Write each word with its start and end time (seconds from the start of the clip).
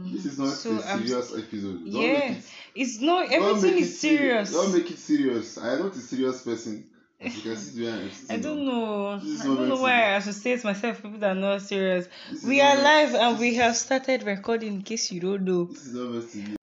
Mm-hmm. 0.00 0.14
This 0.14 0.24
is 0.26 0.38
not 0.38 0.48
So, 0.54 0.70
a 0.78 0.80
I'm- 0.82 1.06
serious 1.06 1.32
episode. 1.36 1.78
Don't 1.84 1.86
yeah, 2.02 2.12
make 2.12 2.38
it, 2.38 2.44
it's 2.74 3.00
not 3.00 3.28
don't 3.28 3.42
everything 3.42 3.74
make 3.74 3.82
is 3.82 3.90
it 3.90 3.96
serious. 3.96 4.48
serious. 4.50 4.52
Don't 4.52 4.72
make 4.78 4.90
it 4.90 4.98
serious. 4.98 5.58
I 5.58 5.72
am 5.74 5.78
not 5.80 5.94
a 5.94 5.98
serious 5.98 6.42
person. 6.42 6.86
As 7.20 7.36
you 7.36 7.42
can 7.42 7.56
see, 7.56 7.80
the 7.80 7.86
way 7.86 7.92
I'm 7.92 8.10
I 8.30 8.36
don't 8.38 8.64
know. 8.64 9.08
I 9.08 9.18
don't 9.18 9.44
know 9.44 9.66
meant 9.68 9.80
why 9.82 9.90
to 9.90 9.96
I 9.96 10.16
associate 10.16 10.64
myself 10.64 10.96
with 10.96 11.02
people 11.02 11.18
that 11.20 11.36
are 11.36 11.40
not 11.40 11.60
serious. 11.62 12.08
This 12.30 12.42
We 12.44 12.60
are 12.62 12.76
live 12.76 13.14
and 13.14 13.38
we 13.38 13.54
have 13.56 13.76
started 13.76 14.22
recording 14.22 14.72
in 14.76 14.82
case 14.82 15.12
you 15.12 15.20
don't 15.20 15.42
know. 15.42 15.64
This 15.64 15.86
is 15.88 15.94
not 15.94 16.10
meant. 16.12 16.56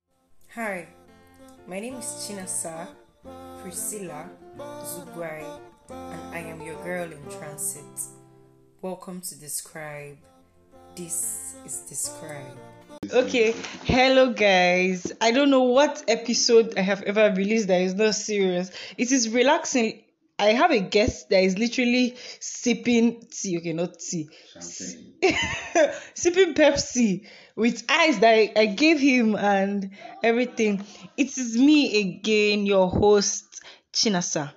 Hi, 0.55 0.87
my 1.67 1.79
name 1.79 1.95
is 1.95 2.05
Chinasa 2.05 2.87
Priscilla 3.61 4.27
Zugwai, 4.57 5.43
and 5.91 6.21
I 6.35 6.39
am 6.39 6.59
your 6.61 6.81
girl 6.83 7.11
in 7.11 7.21
transit. 7.37 7.83
Welcome 8.81 9.21
to 9.21 9.35
Deskrybe. 9.35 10.17
This 10.97 11.53
is 11.63 11.83
Deskrybe. 11.87 12.57
Okay, 13.13 13.53
hello 13.83 14.33
guys. 14.33 15.11
I 15.21 15.29
don't 15.29 15.51
know 15.51 15.65
what 15.65 16.03
episode 16.07 16.73
I 16.75 16.81
have 16.81 17.03
ever 17.03 17.31
released 17.37 17.67
that 17.67 17.81
is 17.81 17.93
not 17.93 18.15
serious. 18.15 18.71
It 18.97 19.11
is 19.11 19.29
relaxing. 19.29 20.01
I 20.39 20.53
have 20.53 20.71
a 20.71 20.79
guest 20.79 21.29
that 21.29 21.43
is 21.43 21.59
literally 21.59 22.15
sipping 22.39 23.27
tea. 23.29 23.59
Okay, 23.59 23.73
not 23.73 23.99
tea. 23.99 24.27
Sipping 26.15 26.55
Pepsi 26.55 27.27
with 27.55 27.83
ice 27.87 28.17
that 28.17 28.33
I, 28.33 28.53
I 28.55 28.65
gave 28.65 28.99
him 28.99 29.35
and 29.35 29.91
everything. 30.23 30.83
It 31.15 31.37
is 31.37 31.55
me 31.55 31.99
again, 32.01 32.65
your 32.65 32.89
host, 32.89 33.61
Chinasa. 33.93 34.51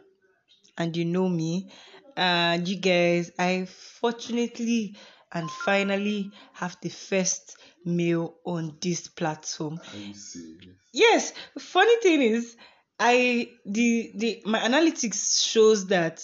And 0.79 0.97
you 0.97 1.05
know 1.05 1.29
me. 1.29 1.71
And 2.17 2.67
you 2.67 2.77
guys, 2.79 3.31
I 3.39 3.67
fortunately 4.01 4.97
and 5.33 5.51
finally 5.51 6.31
have 6.53 6.77
the 6.83 6.89
first 6.89 7.57
male 7.85 8.35
on 8.45 8.77
this 8.81 9.09
platform. 9.09 9.81
Are 9.93 9.97
you 9.97 10.15
serious? 10.15 10.77
Yes, 10.93 11.33
funny 11.59 11.97
thing 12.01 12.23
is, 12.23 12.57
I 12.99 13.51
the 13.65 14.13
the 14.15 14.43
my 14.45 14.59
analytics 14.59 15.49
shows 15.49 15.87
that 15.87 16.19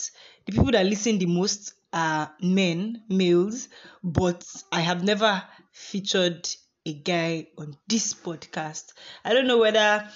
the 0.44 0.52
people 0.52 0.72
that 0.72 0.86
listen 0.86 1.18
the 1.18 1.26
most 1.26 1.74
are 1.92 2.32
men, 2.40 3.02
males, 3.08 3.68
but 4.02 4.44
I 4.70 4.80
have 4.80 5.02
never 5.02 5.42
featured 5.72 6.48
a 6.84 6.92
guy 6.92 7.48
on 7.58 7.76
this 7.88 8.12
podcast. 8.14 8.92
I 9.24 9.32
don't 9.32 9.46
know 9.46 9.58
whether 9.58 10.08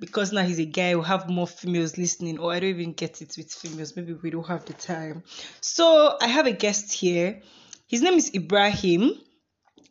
because 0.00 0.32
now 0.32 0.42
he's 0.42 0.58
a 0.58 0.64
guy 0.64 0.94
we'll 0.94 1.04
have 1.04 1.28
more 1.28 1.46
females 1.46 1.98
listening 1.98 2.38
or 2.38 2.52
I 2.52 2.60
don't 2.60 2.70
even 2.70 2.92
get 2.92 3.20
it 3.22 3.34
with 3.36 3.52
females. 3.52 3.96
Maybe 3.96 4.12
we 4.12 4.30
don't 4.30 4.46
have 4.46 4.64
the 4.64 4.74
time. 4.74 5.22
So 5.60 6.16
I 6.20 6.26
have 6.28 6.46
a 6.46 6.52
guest 6.52 6.92
here. 6.92 7.42
His 7.88 8.02
name 8.02 8.14
is 8.14 8.30
Ibrahim 8.34 9.18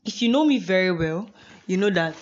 if 0.08 0.22
you 0.22 0.30
know 0.30 0.46
me 0.46 0.58
very 0.58 0.92
well, 0.92 1.30
you 1.68 1.76
know 1.76 1.90
that 1.90 2.16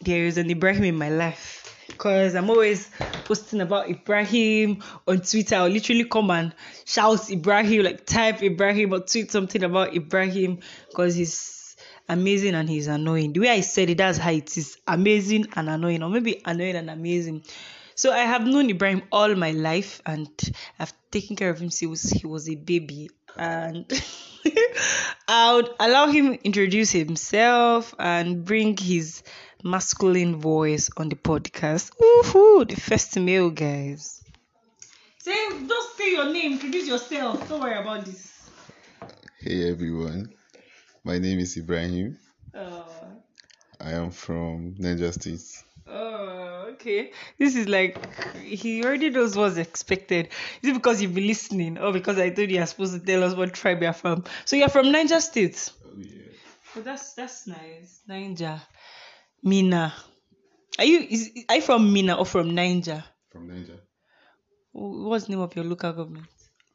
there 0.00 0.26
is 0.26 0.38
an 0.38 0.50
Ibrahim 0.50 0.84
in 0.84 0.96
my 0.96 1.08
life. 1.08 1.64
Because 1.86 2.34
I'm 2.34 2.50
always 2.50 2.90
posting 3.24 3.60
about 3.60 3.88
Ibrahim 3.88 4.82
on 5.06 5.20
Twitter. 5.20 5.56
I'll 5.56 5.68
literally 5.68 6.04
come 6.04 6.30
and 6.30 6.52
shout 6.84 7.30
Ibrahim, 7.30 7.84
like 7.84 8.06
type 8.06 8.42
Ibrahim 8.42 8.92
or 8.92 9.00
tweet 9.00 9.30
something 9.30 9.62
about 9.62 9.94
Ibrahim 9.94 10.58
because 10.88 11.14
he's 11.14 11.76
amazing 12.08 12.54
and 12.54 12.68
he's 12.68 12.88
annoying. 12.88 13.32
The 13.32 13.40
way 13.40 13.50
I 13.50 13.60
said 13.60 13.88
it, 13.90 13.98
that's 13.98 14.18
how 14.18 14.32
it 14.32 14.56
is 14.56 14.78
amazing 14.86 15.46
and 15.54 15.68
annoying, 15.68 16.02
or 16.02 16.10
maybe 16.10 16.42
annoying 16.44 16.76
and 16.76 16.90
amazing. 16.90 17.44
So 17.94 18.12
I 18.12 18.18
have 18.18 18.46
known 18.46 18.70
Ibrahim 18.70 19.02
all 19.10 19.34
my 19.34 19.52
life 19.52 20.02
and 20.06 20.28
I've 20.78 20.92
taken 21.10 21.36
care 21.36 21.50
of 21.50 21.58
him 21.58 21.70
since 21.70 21.80
he 21.80 21.86
was, 21.86 22.02
he 22.02 22.26
was 22.26 22.48
a 22.48 22.54
baby. 22.54 23.10
And 23.36 23.86
I 25.28 25.54
would 25.54 25.70
allow 25.78 26.06
him 26.06 26.38
introduce 26.44 26.90
himself 26.90 27.94
and 27.98 28.44
bring 28.44 28.76
his 28.76 29.22
masculine 29.62 30.36
voice 30.36 30.90
on 30.96 31.08
the 31.08 31.16
podcast. 31.16 31.92
Woohoo! 32.00 32.68
The 32.68 32.76
first 32.76 33.16
male 33.18 33.50
guys. 33.50 34.22
Say 35.18 35.34
just 35.66 35.96
say 35.96 36.12
your 36.12 36.32
name, 36.32 36.52
introduce 36.52 36.88
yourself. 36.88 37.48
Don't 37.48 37.60
worry 37.60 37.78
about 37.78 38.04
this. 38.04 38.50
Hey 39.40 39.70
everyone, 39.70 40.32
my 41.04 41.18
name 41.18 41.38
is 41.38 41.56
Ibrahim. 41.56 42.18
Uh, 42.54 42.82
I 43.80 43.92
am 43.92 44.10
from 44.10 44.74
Niger 44.78 45.12
State. 45.12 45.64
Oh, 45.90 46.66
okay. 46.72 47.12
This 47.38 47.56
is 47.56 47.68
like 47.68 47.96
he 48.36 48.84
already 48.84 49.10
knows 49.10 49.36
what's 49.36 49.56
expected. 49.56 50.28
Is 50.62 50.70
it 50.70 50.74
because 50.74 51.00
you've 51.00 51.14
been 51.14 51.26
listening, 51.26 51.78
or 51.78 51.92
because 51.92 52.18
I 52.18 52.28
told 52.30 52.50
you 52.50 52.56
you're 52.56 52.66
supposed 52.66 52.92
to 52.94 53.00
tell 53.00 53.24
us 53.24 53.34
what 53.34 53.54
tribe 53.54 53.82
you're 53.82 53.92
from? 53.94 54.24
So 54.44 54.56
you're 54.56 54.68
from 54.68 54.92
Niger 54.92 55.20
State. 55.20 55.70
Oh 55.84 55.98
yeah. 55.98 56.22
Oh, 56.76 56.80
that's 56.82 57.14
that's 57.14 57.46
nice. 57.46 58.02
Niger, 58.06 58.60
Minna. 59.42 59.94
Are 60.78 60.84
you 60.84 61.06
is 61.08 61.30
are 61.48 61.56
you 61.56 61.62
from 61.62 61.92
Minna 61.92 62.16
or 62.18 62.26
from 62.26 62.54
Niger? 62.54 63.02
From 63.30 63.48
Niger. 63.48 63.80
What's 64.72 65.24
the 65.24 65.32
name 65.32 65.40
of 65.40 65.56
your 65.56 65.64
local 65.64 65.92
government? 65.92 66.26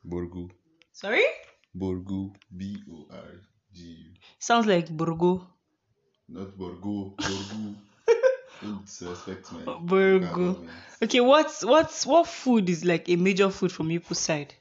Borgu. 0.03 0.49
Sorry, 0.91 1.23
Borgu. 1.77 2.33
B 2.55 2.77
O 2.91 3.07
R 3.11 3.41
G 3.71 3.81
U. 3.83 4.11
sounds 4.39 4.65
like 4.65 4.89
Burgo. 4.89 5.47
Not 6.27 6.57
Borgo. 6.57 7.15
Borgu. 7.17 7.75
Disrespect 8.85 9.51
local 9.51 9.79
Borgu. 9.87 10.69
Okay, 11.01 11.19
what's 11.19 11.63
what's 11.65 12.05
what 12.05 12.27
food 12.27 12.69
is 12.69 12.85
like 12.85 13.09
a 13.09 13.15
major 13.15 13.49
food 13.49 13.71
from 13.71 13.89
Ipo's 13.89 14.19
side? 14.19 14.53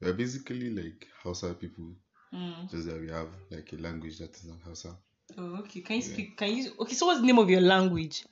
We 0.00 0.08
are 0.08 0.12
basically 0.14 0.70
like 0.70 1.06
Hausa 1.22 1.54
people, 1.54 1.94
Mm. 2.32 2.70
just 2.70 2.86
that 2.86 3.00
we 3.00 3.08
have 3.10 3.28
like 3.50 3.72
a 3.72 3.76
language 3.76 4.18
that 4.18 4.34
is 4.36 4.44
not 4.44 4.60
Hausa. 4.64 4.96
Oh, 5.36 5.56
okay. 5.60 5.80
Can 5.80 5.96
you 5.96 6.02
speak? 6.02 6.36
Can 6.36 6.56
you? 6.56 6.72
Okay, 6.78 6.94
so 6.94 7.06
what's 7.06 7.20
the 7.20 7.26
name 7.26 7.38
of 7.38 7.50
your 7.50 7.60
language? 7.60 8.24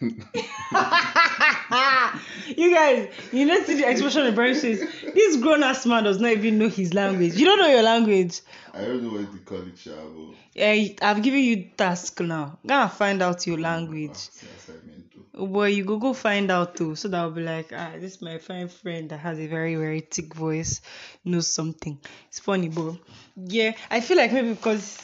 you 2.56 2.74
guys, 2.74 3.08
you 3.32 3.46
know, 3.46 3.62
see 3.64 3.74
the 3.80 3.88
expression 3.88 4.26
of 4.26 4.56
says. 4.56 4.80
This 5.14 5.36
grown 5.38 5.62
ass 5.62 5.86
man 5.86 6.04
does 6.04 6.20
not 6.20 6.32
even 6.32 6.58
know 6.58 6.68
his 6.68 6.92
language. 6.94 7.34
You 7.34 7.46
don't 7.46 7.58
know 7.58 7.68
your 7.68 7.82
language. 7.82 8.40
I 8.74 8.82
don't 8.82 9.02
know 9.02 9.18
what 9.18 9.32
they 9.32 9.38
call 9.38 9.66
it, 9.66 9.78
Sha, 9.78 9.90
but 9.92 10.36
Eh, 10.54 10.94
I've 11.00 11.22
given 11.22 11.40
you 11.40 11.64
task 11.76 12.20
now. 12.20 12.58
Go 12.66 12.74
and 12.74 12.92
find 12.92 13.22
out 13.22 13.46
your 13.46 13.58
language. 13.58 14.10
assignment 14.12 15.10
too. 15.12 15.24
Oh 15.34 15.46
boy, 15.46 15.68
you 15.68 15.84
go 15.84 15.96
go 15.98 16.12
find 16.12 16.50
out 16.50 16.76
too. 16.76 16.94
So 16.94 17.08
that 17.08 17.18
I'll 17.18 17.30
be 17.30 17.42
like, 17.42 17.72
ah, 17.74 17.92
this 17.98 18.16
is 18.16 18.22
my 18.22 18.36
fine 18.38 18.68
friend 18.68 19.08
that 19.10 19.18
has 19.18 19.38
a 19.38 19.46
very 19.46 19.76
very 19.76 20.00
thick 20.00 20.34
voice, 20.34 20.82
knows 21.24 21.46
something. 21.46 21.98
It's 22.28 22.38
funny, 22.38 22.68
bro. 22.68 22.98
Yeah, 23.36 23.72
I 23.90 24.00
feel 24.00 24.18
like 24.18 24.32
maybe 24.32 24.50
because 24.52 24.98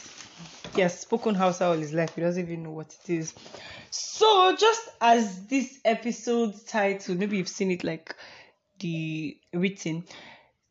he 0.74 0.80
has 0.82 0.98
spoken 0.98 1.34
Hausa 1.34 1.66
all 1.66 1.76
his 1.76 1.92
life, 1.92 2.14
he 2.14 2.20
doesn't 2.20 2.42
even 2.42 2.62
know 2.62 2.70
what 2.70 2.94
it 3.04 3.10
is. 3.10 3.34
So 3.90 4.56
just 4.56 4.88
as 5.00 5.46
this 5.46 5.78
episode's 5.84 6.62
title, 6.64 7.14
maybe 7.14 7.36
you've 7.36 7.48
seen 7.48 7.70
it 7.70 7.84
like 7.84 8.14
the 8.80 9.36
written. 9.52 10.04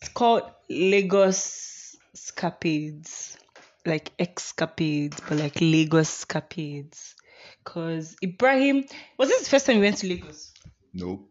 It's 0.01 0.09
called 0.09 0.43
Lagos 0.69 1.95
Scapades, 2.13 3.37
like 3.85 4.11
escapades, 4.19 5.19
but 5.27 5.37
like 5.37 5.59
Lagos 5.59 6.09
escapades. 6.09 7.15
Cause 7.63 8.15
Ibrahim 8.23 8.85
was 9.17 9.29
this 9.29 9.43
the 9.43 9.49
first 9.49 9.65
time 9.65 9.77
you 9.77 9.81
went 9.81 9.97
to 9.97 10.07
Lagos? 10.07 10.53
Nope. 10.93 11.29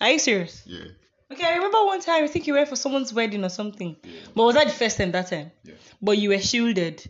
Are 0.00 0.10
you 0.10 0.18
serious? 0.18 0.62
Yeah. 0.66 0.84
Okay, 1.32 1.46
I 1.46 1.54
remember 1.56 1.84
one 1.84 2.00
time 2.00 2.24
I 2.24 2.26
think 2.26 2.46
you 2.46 2.54
went 2.54 2.68
for 2.68 2.76
someone's 2.76 3.12
wedding 3.12 3.44
or 3.44 3.48
something. 3.48 3.96
Yeah. 4.02 4.20
But 4.34 4.44
was 4.44 4.54
that 4.56 4.66
the 4.66 4.72
first 4.72 4.98
time 4.98 5.12
that 5.12 5.30
time? 5.30 5.50
Yeah. 5.64 5.74
But 6.02 6.18
you 6.18 6.28
were 6.30 6.38
shielded. 6.38 7.04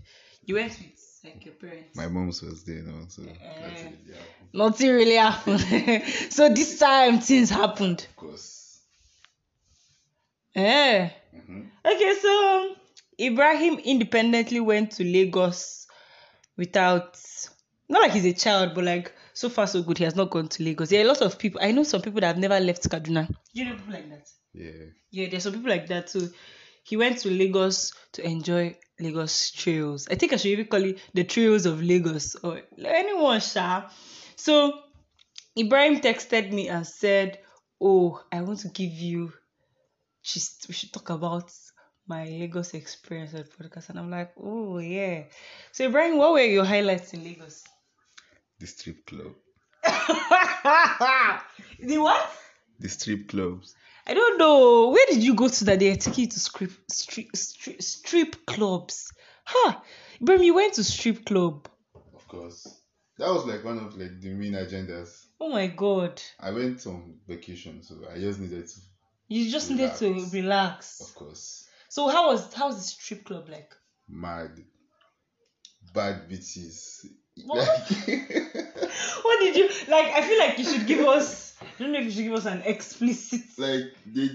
You 0.47 0.56
went 0.56 0.71
with 0.78 1.21
like 1.25 1.44
your 1.44 1.55
parents. 1.55 1.97
My 1.97 2.09
mom's 2.09 2.43
was 2.43 2.65
there 2.65 2.82
now, 2.82 3.06
so 3.09 3.22
Eh. 3.22 3.27
it. 3.32 3.99
Yeah. 4.06 4.16
Nothing 4.53 4.91
really 4.91 5.16
happened. 5.16 5.60
so 6.31 6.49
this 6.49 6.78
time 6.78 7.21
things 7.21 7.50
happened. 7.50 8.06
Of 8.10 8.16
course. 8.16 8.81
Eh. 10.55 11.09
hmm 11.32 11.62
Okay, 11.84 12.15
so 12.21 12.77
Ibrahim 13.21 13.78
independently 13.78 14.60
went 14.60 14.93
to 14.93 15.05
Lagos 15.05 15.87
without 16.56 17.19
not 17.88 18.02
like 18.02 18.12
he's 18.12 18.25
a 18.25 18.32
child, 18.32 18.75
but 18.75 18.85
like 18.85 19.12
so 19.35 19.49
far 19.49 19.67
so 19.67 19.82
good. 19.82 19.99
He 19.99 20.05
has 20.05 20.14
not 20.17 20.31
gone 20.31 20.49
to 20.49 20.62
Lagos. 20.62 20.88
There 20.90 21.00
are 21.00 21.05
a 21.05 21.08
lot 21.08 21.20
of 21.23 21.38
people. 21.38 21.61
I 21.62 21.73
know 21.73 21.82
some 21.82 22.00
people 22.02 22.20
that 22.20 22.29
have 22.29 22.38
never 22.38 22.58
left 22.61 22.88
Kaduna. 22.88 23.29
You 23.52 23.67
know 23.67 23.75
people 23.76 23.93
like 23.93 24.08
that. 24.11 24.29
Yeah. 24.52 24.70
Yeah, 25.11 25.29
there's 25.31 25.43
some 25.43 25.52
people 25.52 25.70
like 25.70 25.88
that 25.88 26.06
too. 26.06 26.31
He 26.85 26.97
went 26.99 27.19
to 27.21 27.31
Lagos 27.31 27.93
to 28.13 28.25
enjoy 28.25 28.77
Lagos 29.01 29.51
trails. 29.51 30.07
I 30.11 30.15
think 30.17 30.33
I 30.33 30.37
should 30.37 30.53
even 30.53 30.67
call 30.67 30.85
it 30.85 30.99
the 31.15 31.25
trails 31.25 31.65
of 31.65 31.83
Lagos 31.83 32.37
or 32.37 32.61
anyone, 32.79 33.41
Sha. 33.41 33.89
So 34.37 34.81
Ibrahim 35.59 36.01
texted 36.01 36.53
me 36.53 36.69
and 36.69 36.87
said, 36.87 37.39
"Oh, 37.81 38.23
I 38.31 38.43
want 38.43 38.61
to 38.61 38.69
give 38.69 38.93
you. 38.93 39.33
Just 40.23 40.69
we 40.69 40.75
should 40.75 40.93
talk 40.93 41.09
about 41.11 41.51
my 42.07 42.25
Lagos 42.25 42.75
experience 42.75 43.33
on 43.35 43.45
podcast." 43.45 43.89
And 43.89 43.99
I'm 43.99 44.11
like, 44.11 44.33
"Oh 44.37 44.79
yeah." 44.79 45.25
So 45.73 45.85
Ibrahim, 45.85 46.19
what 46.19 46.33
were 46.33 46.41
your 46.41 46.67
highlights 46.67 47.15
in 47.15 47.25
Lagos? 47.25 47.65
The 48.61 48.67
strip 48.67 49.07
club. 49.07 49.33
the 51.81 51.99
what? 51.99 52.31
The 52.79 52.89
strip 52.89 53.29
clubs. 53.29 53.75
I 54.06 54.15
don't 54.15 54.39
know. 54.39 54.91
Where 54.91 55.06
did 55.09 55.23
you 55.23 55.35
go 55.35 55.49
to 55.49 55.65
that 55.65 55.79
they 55.79 55.95
take 55.97 56.19
you 56.19 56.27
to 56.27 56.39
strip, 56.41 56.73
strip, 56.91 57.35
strip, 57.37 57.83
strip 57.83 58.47
clubs? 58.47 59.11
Huh? 59.45 59.81
Bro, 60.21 60.37
you 60.37 60.55
went 60.55 60.75
to 60.75 60.85
strip 60.85 61.25
club. 61.25 61.69
Of 62.15 62.29
course. 62.29 62.81
That 63.19 63.29
was 63.31 63.45
like 63.47 63.65
one 63.65 63.79
of 63.79 63.97
like 63.97 64.21
the 64.21 64.31
main 64.31 64.53
agendas. 64.55 65.27
Oh 65.41 65.49
my 65.51 65.69
god. 65.69 66.21
I 66.41 66.51
went 66.51 66.87
on 66.87 67.15
vacation, 67.27 67.83
so 67.83 67.95
I 68.12 68.19
just 68.19 68.41
needed 68.41 68.67
to. 68.67 68.81
You 69.29 69.51
just 69.51 69.71
needed 69.71 69.95
to 69.97 70.09
Relax. 70.12 70.33
relax. 70.35 71.00
Of 71.00 71.15
course, 71.15 71.69
So 71.89 72.09
how 72.09 72.33
was 72.33 72.53
how 72.53 72.67
was 72.67 72.77
the 72.77 72.83
strip 72.83 73.25
club 73.25 73.49
like? 73.49 73.73
mad, 74.09 74.50
bad 75.95 76.29
bitches. 76.29 77.07
What? 77.47 77.59
What 79.23 79.41
did 79.41 79.57
you 79.57 79.69
like? 79.89 80.07
I 80.12 80.23
feel 80.27 80.39
like 80.39 80.59
you 80.59 80.65
should 80.65 80.87
give 80.87 81.07
us. 81.07 81.44
I 81.62 81.67
don't 81.83 81.93
know 81.93 81.99
if 81.99 82.05
you 82.06 82.11
should 82.11 82.25
give 82.25 82.33
us 82.35 82.47
an 82.47 82.62
explicit. 82.65 83.41
like 83.59 83.83
they, 84.06 84.29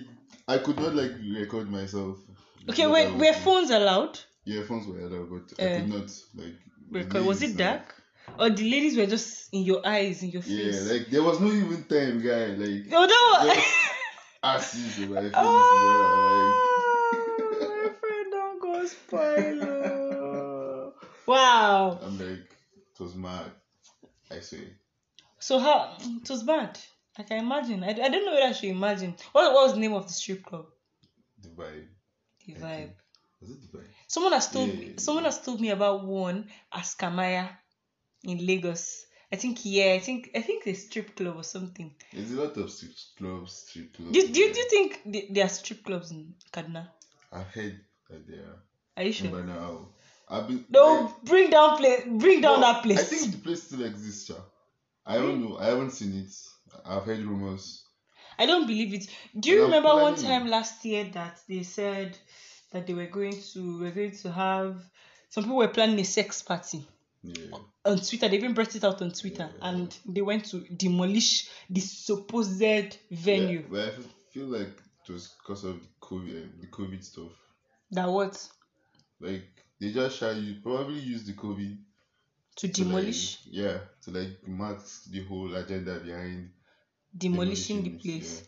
I 0.47 0.57
could 0.59 0.77
not 0.77 0.95
like 0.95 1.11
record 1.35 1.69
myself. 1.69 2.17
Okay, 2.69 2.83
But 2.83 2.91
were, 2.91 2.97
I 2.97 3.11
were 3.17 3.33
phones 3.33 3.69
allowed? 3.71 4.19
Yeah, 4.45 4.63
phones 4.63 4.87
were 4.87 4.99
allowed, 4.99 5.29
but 5.29 5.53
Eh. 5.63 5.77
I 5.77 5.79
could 5.81 5.89
not 5.89 6.11
like. 6.35 6.53
the 6.91 6.99
Record. 6.99 7.25
Was 7.25 7.41
it 7.41 7.49
like- 7.49 7.57
dark? 7.57 7.95
Or 8.37 8.49
the 8.49 8.69
ladies 8.69 8.95
were 8.95 9.07
just 9.07 9.49
in 9.51 9.63
your 9.63 9.81
eyes, 9.85 10.21
in 10.21 10.29
your 10.29 10.43
face. 10.43 10.51
Yeah, 10.51 10.71
face? 10.71 10.91
like 10.91 11.07
there 11.07 11.23
was 11.23 11.39
no 11.39 11.47
even 11.47 11.83
time, 11.85 12.21
guy. 12.21 12.45
Like 12.47 12.85
oh 12.93 13.05
no! 13.07 13.53
Yeah. 13.53 13.61
asses 14.43 14.99
in 14.99 15.11
my 15.13 15.21
face, 15.21 15.31
oh, 15.33 15.41
my 17.83 17.89
friend, 17.99 18.31
don't 18.31 18.61
go 18.61 18.85
spoiler. 18.85 20.91
wow. 21.25 21.89
Like 21.93 22.03
I'm 22.03 22.17
like, 22.19 22.27
it 22.29 22.99
was 22.99 23.15
mad. 23.15 23.51
I 24.31 24.39
say, 24.41 24.59
So 25.39 25.57
how 25.59 25.97
it 25.99 26.29
was 26.29 26.43
bad. 26.43 26.77
I 27.19 27.23
can 27.23 27.39
imagine. 27.39 27.83
I, 27.83 27.89
I 27.89 27.93
don't 28.09 28.25
know 28.25 28.31
whether 28.31 28.47
I 28.47 28.53
should 28.53 28.69
imagine. 28.69 29.13
What, 29.33 29.53
what 29.53 29.63
was 29.65 29.73
the 29.73 29.79
name 29.81 29.93
of 29.93 30.07
the 30.07 30.13
strip 30.13 30.43
club? 30.45 30.65
Dubai. 31.41 31.85
The 32.47 32.53
vibe. 32.53 32.91
Was 33.41 33.51
it 33.51 33.61
Dubai? 33.61 33.83
Someone 34.07 34.31
has 34.33 34.49
told 34.49 34.69
Yeah, 34.69 34.75
me. 34.75 34.85
yeah, 34.87 34.93
Someone 34.97 35.25
has 35.25 35.41
told 35.41 35.59
me 35.59 35.69
about 35.69 36.05
one 36.05 36.47
Askamaya 36.73 37.49
in 38.23 38.45
Lagos. 38.45 39.05
I 39.31 39.35
think 39.35 39.59
yeah. 39.63 39.93
I 39.93 39.99
think 39.99 40.31
I 40.33 40.41
think 40.41 40.65
a 40.65 40.73
strip 40.73 41.15
club 41.15 41.35
or 41.35 41.43
something. 41.43 41.93
There's 42.13 42.31
a 42.31 42.41
lot 42.41 42.55
of 42.57 42.71
strip 42.71 42.93
clubs, 43.17 43.51
strip 43.67 43.93
clubs. 43.93 44.11
Do, 44.13 44.27
do, 44.27 44.39
you- 44.39 44.53
do 44.53 44.59
you 44.59 44.69
think 44.69 45.01
the- 45.05 45.27
there 45.31 45.45
are 45.45 45.49
strip 45.49 45.83
clubs 45.83 46.11
in 46.11 46.33
Kaduna? 46.53 46.87
I've 47.31 47.47
heard 47.47 47.79
that 48.09 48.27
there 48.27 48.43
are. 48.45 48.63
Are 48.97 49.03
you 49.03 49.11
sure? 49.11 49.43
Now, 49.43 49.89
I've 50.29 50.47
been. 50.47 50.65
No, 50.69 50.85
like, 51.01 51.09
eh, 51.11 51.13
bring 51.25 51.49
down 51.51 51.77
place. 51.77 52.01
Bring 52.07 52.41
down 52.41 52.61
no, 52.61 52.67
that 52.73 52.83
place. 52.83 52.99
I 52.99 53.03
think 53.03 53.31
the 53.33 53.37
place 53.39 53.63
still 53.63 53.83
exists, 53.83 54.25
Sha. 54.27 54.35
I 55.09 55.15
don't 55.15 55.41
know. 55.43 55.57
I 55.57 55.65
haven't 55.65 55.91
seen 55.91 56.13
it. 56.19 56.31
I've 56.85 57.03
heard 57.03 57.19
rumors. 57.19 57.83
I 58.37 58.45
don't 58.45 58.67
believe 58.67 58.93
it. 58.93 59.07
Do 59.37 59.49
you 59.49 59.63
remember 59.63 59.89
one 59.95 60.15
time 60.15 60.47
last 60.47 60.85
year 60.85 61.03
that 61.13 61.39
they 61.49 61.63
said 61.63 62.17
that 62.71 62.85
they 62.85 62.93
were 62.93 63.07
going 63.07 63.33
to 63.53 63.79
were 63.79 63.91
going 63.91 64.15
to 64.17 64.31
have 64.31 64.81
some 65.29 65.43
people 65.43 65.57
were 65.57 65.67
planning 65.67 65.99
a 65.99 66.05
sex 66.05 66.41
party 66.43 66.85
Yeah. 67.23 67.57
on 67.85 67.97
Twitter. 67.97 68.29
They 68.29 68.37
even 68.37 68.53
brought 68.53 68.75
it 68.75 68.83
out 68.83 69.01
on 69.01 69.11
Twitter 69.11 69.49
Yeah. 69.51 69.69
and 69.69 69.97
they 70.05 70.21
went 70.21 70.45
to 70.51 70.59
demolish 70.61 71.49
the 71.69 71.81
supposed 71.81 72.59
venue. 73.11 73.61
Yeah, 73.61 73.67
but 73.71 73.79
I 73.89 73.91
feel 74.31 74.45
like 74.45 74.69
it 75.07 75.11
was 75.11 75.35
because 75.39 75.63
of 75.63 75.81
the 75.81 75.87
COVID, 76.01 76.43
eh, 76.43 76.47
the 76.61 76.67
COVID 76.67 77.03
stuff. 77.03 77.31
That 77.91 78.09
what? 78.09 78.47
Like 79.19 79.47
they 79.81 79.91
just 79.91 80.21
you 80.21 80.55
probably 80.61 80.99
use 80.99 81.25
the 81.25 81.33
COVID 81.33 81.77
To 82.59 82.67
to, 82.67 82.73
demolish 82.73 83.39
Like, 83.45 83.55
yeah, 83.55 83.77
to 84.03 84.11
like 84.11 84.47
mask 84.47 85.11
the 85.11 85.23
whole 85.23 85.55
agenda 85.55 85.99
behind 85.99 86.49
demolishing 87.17 87.83
the 87.83 87.89
demolishing 87.89 87.95
it, 87.95 88.01
place. 88.01 88.43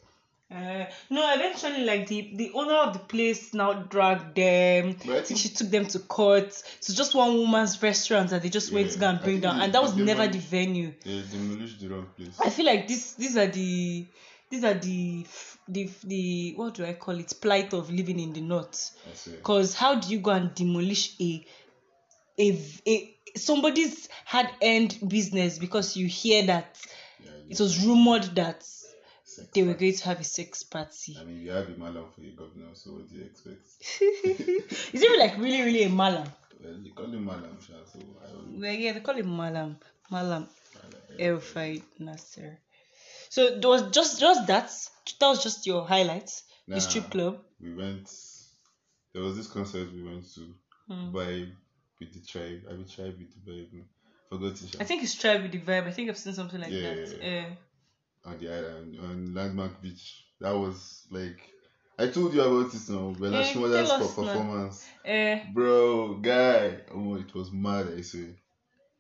Uh, 0.51 0.85
no, 1.09 1.33
eventually, 1.33 1.85
like 1.85 2.07
the 2.07 2.33
the 2.35 2.51
owner 2.53 2.73
of 2.75 2.93
the 2.93 2.99
place 2.99 3.53
now 3.53 3.71
dragged 3.83 4.35
them. 4.35 4.97
But 5.05 5.09
I 5.09 5.19
I 5.19 5.21
think 5.23 5.39
she 5.39 5.47
took 5.49 5.69
them 5.69 5.85
to 5.87 5.99
court. 5.99 6.47
It's 6.79 6.93
just 6.93 7.15
one 7.15 7.37
woman's 7.37 7.81
restaurant 7.81 8.31
that 8.31 8.41
they 8.41 8.49
just 8.49 8.73
went 8.73 8.91
to 8.91 8.99
go 8.99 9.07
and 9.07 9.21
bring 9.21 9.39
down, 9.39 9.57
they- 9.57 9.63
and 9.65 9.73
that 9.73 9.81
was 9.81 9.95
never 9.95 10.27
the 10.27 10.39
venue. 10.39 10.93
They 11.05 11.23
demolished 11.31 11.79
the 11.79 11.87
wrong 11.87 12.07
place. 12.17 12.37
I 12.43 12.49
feel 12.49 12.65
like 12.65 12.87
this 12.89 13.13
these 13.13 13.37
are 13.37 13.47
the 13.47 14.05
these 14.49 14.63
are 14.65 14.73
the 14.73 15.25
the 15.69 15.89
the 16.03 16.53
what 16.57 16.73
do 16.73 16.83
I 16.85 16.93
call 16.95 17.17
it 17.17 17.33
plight 17.41 17.73
of 17.73 17.89
living 17.89 18.19
in 18.19 18.33
the 18.33 18.41
north. 18.41 18.91
Because 19.37 19.73
how 19.73 19.95
do 19.95 20.09
you 20.09 20.19
go 20.19 20.31
and 20.31 20.53
demolish 20.53 21.15
a 21.21 21.45
a, 22.39 22.59
a 22.87 23.15
somebody's 23.35 24.09
hard 24.25 24.47
earned 24.63 24.97
business 25.07 25.59
because 25.59 25.95
you 25.97 26.07
hear 26.07 26.45
that 26.47 26.77
Yeah, 27.23 27.31
it 27.49 27.59
was 27.59 27.83
rumored 27.85 28.23
that 28.35 28.63
sex 28.63 29.49
they 29.53 29.63
were 29.63 29.73
going 29.73 29.95
to 29.95 30.05
have 30.05 30.19
a 30.19 30.23
sex 30.23 30.63
party. 30.63 31.17
I 31.19 31.23
mean, 31.23 31.41
you 31.41 31.51
have 31.51 31.67
a 31.67 31.77
malam 31.77 32.05
for 32.13 32.21
your 32.21 32.35
governor, 32.35 32.69
so 32.73 32.91
what 32.91 33.09
do 33.09 33.15
you 33.15 33.25
expect? 33.25 33.65
Is 34.93 35.01
it 35.01 35.19
like 35.19 35.37
really 35.37 35.61
really 35.61 35.83
a 35.83 35.89
malam? 35.89 36.27
Well, 36.63 36.77
you 36.83 36.93
call 36.93 37.07
him 37.07 37.25
malam, 37.25 37.57
so 37.59 37.73
I 37.73 38.31
don't 38.31 38.53
know. 38.53 38.61
Well, 38.61 38.73
yeah, 38.73 38.93
they 38.93 38.99
call 38.99 39.15
him 39.15 39.29
malam. 39.35 39.77
Malam 40.11 40.49
El-Rufai 41.17 41.81
Nasir. 41.99 42.59
So 43.29 43.57
there 43.59 43.69
was 43.69 43.89
just 43.91 44.19
just 44.19 44.47
that. 44.47 44.69
That 45.19 45.27
was 45.27 45.41
just 45.41 45.65
your 45.65 45.87
highlights. 45.87 46.43
Nah, 46.67 46.75
The 46.75 46.81
strip 46.81 47.09
club. 47.09 47.39
We 47.61 47.73
went. 47.73 48.11
There 49.13 49.23
was 49.23 49.37
this 49.37 49.47
concert 49.47 49.93
we 49.93 50.03
went 50.03 50.25
to. 50.35 50.53
Hmm. 50.87 51.15
Vibe 51.15 51.51
with 52.01 52.12
the 52.13 52.19
tribe. 52.27 52.63
I 52.69 52.74
will 52.74 52.83
tribe 52.86 53.15
with 53.18 53.31
the 53.33 53.51
vibe. 53.51 53.83
Forgot 54.30 54.62
it. 54.62 54.75
I 54.80 54.83
think 54.83 55.03
it's 55.03 55.15
tried 55.15 55.42
with 55.44 55.51
the 55.53 55.59
vibe. 55.59 55.88
I 55.88 55.92
think 55.92 56.09
I've 56.09 56.18
seen 56.18 56.33
something 56.33 56.59
like 56.59 56.71
Yeah, 56.71 56.81
that. 56.95 57.18
yeah, 57.21 57.27
Yeah. 57.30 57.45
on 58.25 58.38
the 58.39 58.50
island 58.50 58.98
on 59.00 59.33
Landmark 59.33 59.81
Beach. 59.81 60.25
That 60.42 60.51
was 60.57 61.06
like 61.12 61.39
I 62.00 62.07
told 62.07 62.33
you 62.33 62.42
about 62.42 62.74
it 62.74 62.89
now. 62.89 63.13
Bella 63.19 63.44
Shmurda's 63.44 63.89
tell 63.89 63.92
us 63.92 64.18
now. 64.18 64.24
performance. 64.25 64.88
Uh, 65.07 65.36
Bro, 65.53 66.15
guy. 66.15 66.77
Oh, 66.94 67.15
it 67.15 67.33
was 67.36 67.51
mad, 67.51 67.88
I 67.98 68.01
say. 68.01 68.36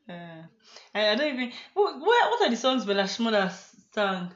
uh, 0.09 0.43
I, 0.93 1.09
I 1.11 1.15
don't 1.15 1.33
even. 1.33 1.51
What, 1.73 1.99
what 1.99 2.41
are 2.41 2.49
the 2.49 2.55
songs 2.57 2.85
Bella 2.85 3.03
Shmurda 3.03 3.51
sang? 3.93 4.31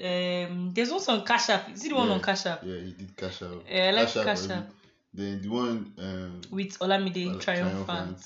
Um, 0.00 0.70
there's 0.74 0.90
one 0.92 1.00
song 1.00 1.24
Cash 1.24 1.48
App. 1.50 1.70
Is 1.70 1.84
it 1.84 1.88
the 1.88 1.96
one 1.96 2.06
Yeah. 2.08 2.14
on 2.14 2.20
Cash 2.22 2.46
App 2.46 2.62
Yeah, 2.62 2.76
he 2.78 2.92
did 2.92 3.16
cash 3.16 3.42
out. 3.42 3.64
Yeah, 3.68 3.88
I 3.88 3.90
like 3.90 4.12
Cash 4.12 4.26
was 4.26 4.50
App. 4.50 4.70
Then 5.14 5.42
the 5.42 5.48
one 5.48 5.92
um 5.98 6.40
with 6.50 6.78
Olamide 6.78 7.34
uh, 7.36 7.38
Triumphant? 7.38 8.18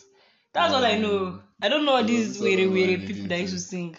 That's 0.53 0.75
all 0.75 0.85
I 0.85 0.99
know. 0.99 1.27
Um, 1.27 1.43
I 1.63 1.69
don't 1.69 1.85
know 1.85 2.03
these 2.03 2.39
weird 2.41 2.71
weird 2.71 3.07
people 3.07 3.29
that 3.29 3.41
used 3.41 3.55
to 3.55 3.61
sing. 3.61 3.97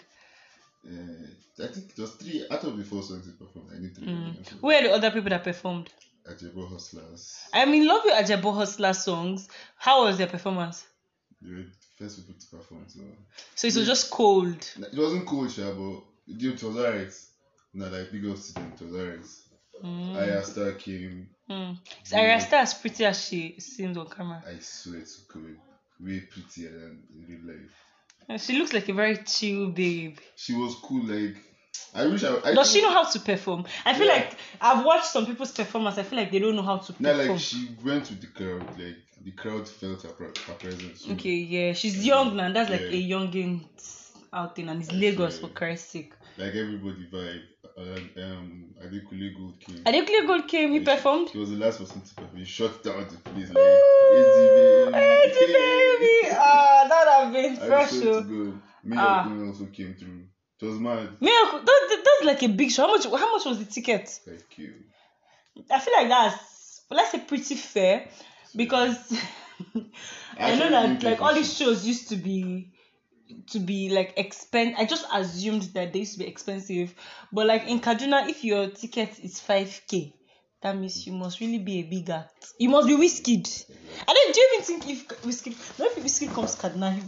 Uh, 0.86 1.62
I 1.64 1.66
think 1.68 1.90
it 1.90 1.98
was 1.98 2.12
three 2.12 2.46
out 2.50 2.62
of 2.64 2.76
the 2.76 2.84
four 2.84 3.02
songs 3.02 3.26
he 3.26 3.32
performed. 3.32 3.70
I 3.74 3.80
need 3.80 3.94
three. 3.96 4.06
Mm. 4.06 4.60
Who 4.60 4.70
are 4.70 4.82
the 4.82 4.92
other 4.92 5.10
people 5.10 5.30
that 5.30 5.44
performed? 5.44 5.90
Ajebo 6.30 6.70
Hustlers. 6.70 7.38
I 7.52 7.64
mean, 7.66 7.86
love 7.86 8.04
your 8.04 8.14
Ajebo 8.16 8.54
Hustler 8.54 8.92
songs. 8.92 9.48
How 9.76 10.04
was 10.04 10.18
their 10.18 10.26
performance? 10.26 10.86
They 11.42 11.50
were 11.50 11.56
the 11.62 11.70
first 11.98 12.16
people 12.18 12.34
to 12.40 12.56
perform. 12.56 12.84
So 12.88 13.00
So 13.54 13.66
it 13.68 13.76
was 13.76 13.86
just 13.86 14.10
cold. 14.10 14.68
it 14.78 14.96
wasn't 14.98 15.26
cold, 15.26 15.50
Sha, 15.50 15.70
but 15.72 16.02
it 16.26 16.62
was 16.62 16.76
alright. 16.76 17.12
No, 17.74 17.88
like 17.88 18.10
big 18.12 18.26
ups 18.26 18.48
to 18.48 18.54
them, 18.54 18.72
it 18.74 18.82
was 18.84 18.94
alright. 18.94 19.26
Mm. 19.82 20.14
Ayra 20.16 20.44
Starr 20.44 20.72
came. 20.72 21.28
Mm. 21.50 21.78
Is 22.04 22.12
Ayra 22.12 22.40
Starr 22.40 22.60
as 22.62 22.74
pretty 22.74 23.04
as 23.04 23.22
she 23.24 23.58
seems 23.60 23.96
on 23.96 24.08
camera? 24.08 24.42
I 24.46 24.58
swear 24.60 25.00
to 25.00 25.32
God, 25.32 25.56
way 26.00 26.20
prettier 26.20 26.70
than 26.70 27.02
in 27.14 27.26
real 27.28 27.56
life. 27.56 27.72
And 28.28 28.40
She 28.40 28.56
looks 28.58 28.72
like 28.72 28.88
a 28.88 28.94
very 28.94 29.18
chill 29.18 29.70
babe. 29.70 30.18
She 30.36 30.54
was 30.54 30.74
cool. 30.82 31.04
Like 31.04 31.36
I 31.94 32.06
wish 32.06 32.24
I. 32.24 32.38
I 32.44 32.54
Does 32.54 32.72
she 32.72 32.80
know 32.82 32.90
how 32.90 33.04
to 33.10 33.20
perform? 33.20 33.64
I 33.84 33.94
feel 33.94 34.06
Yeah. 34.06 34.14
like 34.14 34.36
I've 34.60 34.84
watched 34.84 35.06
some 35.06 35.26
people's 35.26 35.52
performance. 35.52 35.98
I 35.98 36.02
feel 36.04 36.18
like 36.18 36.30
they 36.32 36.38
don't 36.38 36.56
know 36.56 36.62
how 36.62 36.78
to 36.78 36.94
No, 37.00 37.10
perform. 37.12 37.28
like 37.30 37.40
she 37.40 37.68
went 37.84 38.08
with 38.10 38.20
the 38.20 38.28
crowd. 38.28 38.62
Like 38.78 38.96
the 39.22 39.32
crowd 39.32 39.68
felt 39.68 40.02
her, 40.02 40.10
her 40.46 40.54
presence. 40.54 41.02
So, 41.04 41.12
okay, 41.12 41.34
yeah, 41.34 41.72
she's 41.74 42.04
young 42.06 42.36
now. 42.36 42.52
That's 42.52 42.70
like 42.70 42.80
Yeah. 42.80 42.86
a 42.88 43.08
youngin 43.10 43.66
outing, 44.32 44.68
and 44.68 44.82
it's 44.82 44.92
Lagos 44.92 45.38
for 45.38 45.48
Christ's 45.48 45.90
sake. 45.90 46.12
Like 46.38 46.54
everybody 46.54 47.06
vibe. 47.12 47.42
Um, 47.76 48.74
Adekunle 48.84 49.34
Gold 49.36 49.58
came. 49.60 49.82
Adekunle 49.84 50.26
Gold 50.26 50.48
came. 50.48 50.72
He 50.72 50.78
He- 50.78 50.84
performed. 50.84 51.30
He 51.30 51.38
was 51.38 51.50
the 51.50 51.56
last 51.56 51.78
person 51.80 52.00
to 52.02 52.14
perform. 52.14 52.36
He 52.36 52.44
shut 52.44 52.82
down 52.84 53.00
the 53.08 53.16
place. 53.18 53.50
Like, 53.50 53.56
easy 54.18 54.46
baby. 54.56 54.92
Hey, 54.92 55.32
baby! 55.38 56.36
Ah, 56.38 56.86
that 56.88 57.08
have 57.24 57.32
been 57.32 57.56
swear 57.56 58.14
oh. 58.14 58.60
Mayor 58.84 59.00
Ah. 59.00 59.24
Queen 59.26 59.48
also 59.48 59.66
came 59.66 59.94
through. 59.98 60.24
It 60.60 60.66
was 60.66 60.78
mad. 60.78 61.08
Miracle, 61.20 61.58
that, 61.60 61.86
that- 61.90 62.04
that's 62.04 62.24
like 62.26 62.42
a 62.44 62.48
big 62.54 62.70
show. 62.70 62.86
How 62.86 62.92
much? 62.92 63.04
How 63.04 63.32
much 63.36 63.44
was 63.44 63.58
the 63.58 63.64
ticket? 63.64 64.08
Thank 64.24 64.56
you. 64.58 64.72
I 65.70 65.78
feel 65.80 65.94
like 65.94 66.08
that's 66.08 66.82
let's 66.90 67.10
say 67.12 67.18
pretty 67.20 67.54
fair 67.56 68.08
because 68.56 68.96
I 70.38 70.56
know 70.56 70.70
that 70.70 71.02
like 71.02 71.20
all 71.20 71.34
these 71.34 71.56
shows 71.56 71.86
used 71.86 72.08
to 72.10 72.16
be 72.16 72.72
to 73.50 73.58
be 73.58 73.90
like 73.90 74.16
expen 74.16 74.74
I 74.76 74.84
just 74.84 75.06
assumed 75.12 75.62
that 75.74 75.92
they 75.92 76.00
used 76.00 76.14
to 76.14 76.18
be 76.20 76.26
expensive. 76.26 76.94
But 77.32 77.46
like 77.46 77.66
in 77.68 77.80
Kaduna, 77.80 78.28
if 78.28 78.44
your 78.44 78.68
ticket 78.70 79.18
is 79.20 79.40
5k, 79.40 80.12
that 80.62 80.76
means 80.76 81.06
you 81.06 81.12
must 81.12 81.40
really 81.40 81.58
be 81.58 81.80
a 81.80 81.82
big 81.82 82.08
act. 82.10 82.52
You 82.58 82.68
must 82.70 82.86
be 82.86 82.94
Wizkid. 82.96 83.64
I 84.08 84.12
don't 84.12 84.34
do 84.34 84.40
you 84.40 84.48
even 84.54 84.64
think 84.64 84.88
if 84.88 85.08
Wizkid 85.22 85.78
no 85.78 85.86
if 85.86 85.96
Wizkid 85.96 86.34
comes 86.34 86.56
Kaduna, 86.56 87.00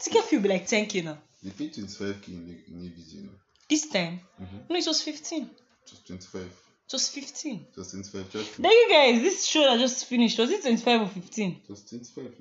ticket 0.00 0.24
fee 0.24 0.36
will 0.36 0.42
be 0.44 0.48
like 0.50 0.66
10k 0.66 1.04
now. 1.04 1.18
They 1.42 1.50
paid 1.50 1.74
25k 1.74 2.28
in, 2.28 2.46
the- 2.46 2.72
in 2.72 2.82
ABG, 2.90 3.12
you 3.14 3.22
know. 3.22 3.28
This 3.68 3.88
time, 3.88 4.20
Mhm. 4.40 4.68
no, 4.70 4.76
it 4.76 4.86
was 4.86 5.02
15. 5.02 5.50
Just 5.88 6.06
25. 6.06 6.50
Just 6.88 7.12
15. 7.12 7.66
Just 7.74 7.90
25. 7.90 8.30
Just, 8.30 8.62
Then 8.62 8.70
you 8.70 8.88
guys, 8.90 9.20
this 9.22 9.44
show 9.44 9.62
that 9.62 9.78
just 9.80 10.04
finished, 10.06 10.38
was 10.38 10.50
it 10.50 10.62
25 10.62 11.00
or 11.02 11.06
15? 11.08 11.62
just 11.68 11.88
25. 11.88 12.32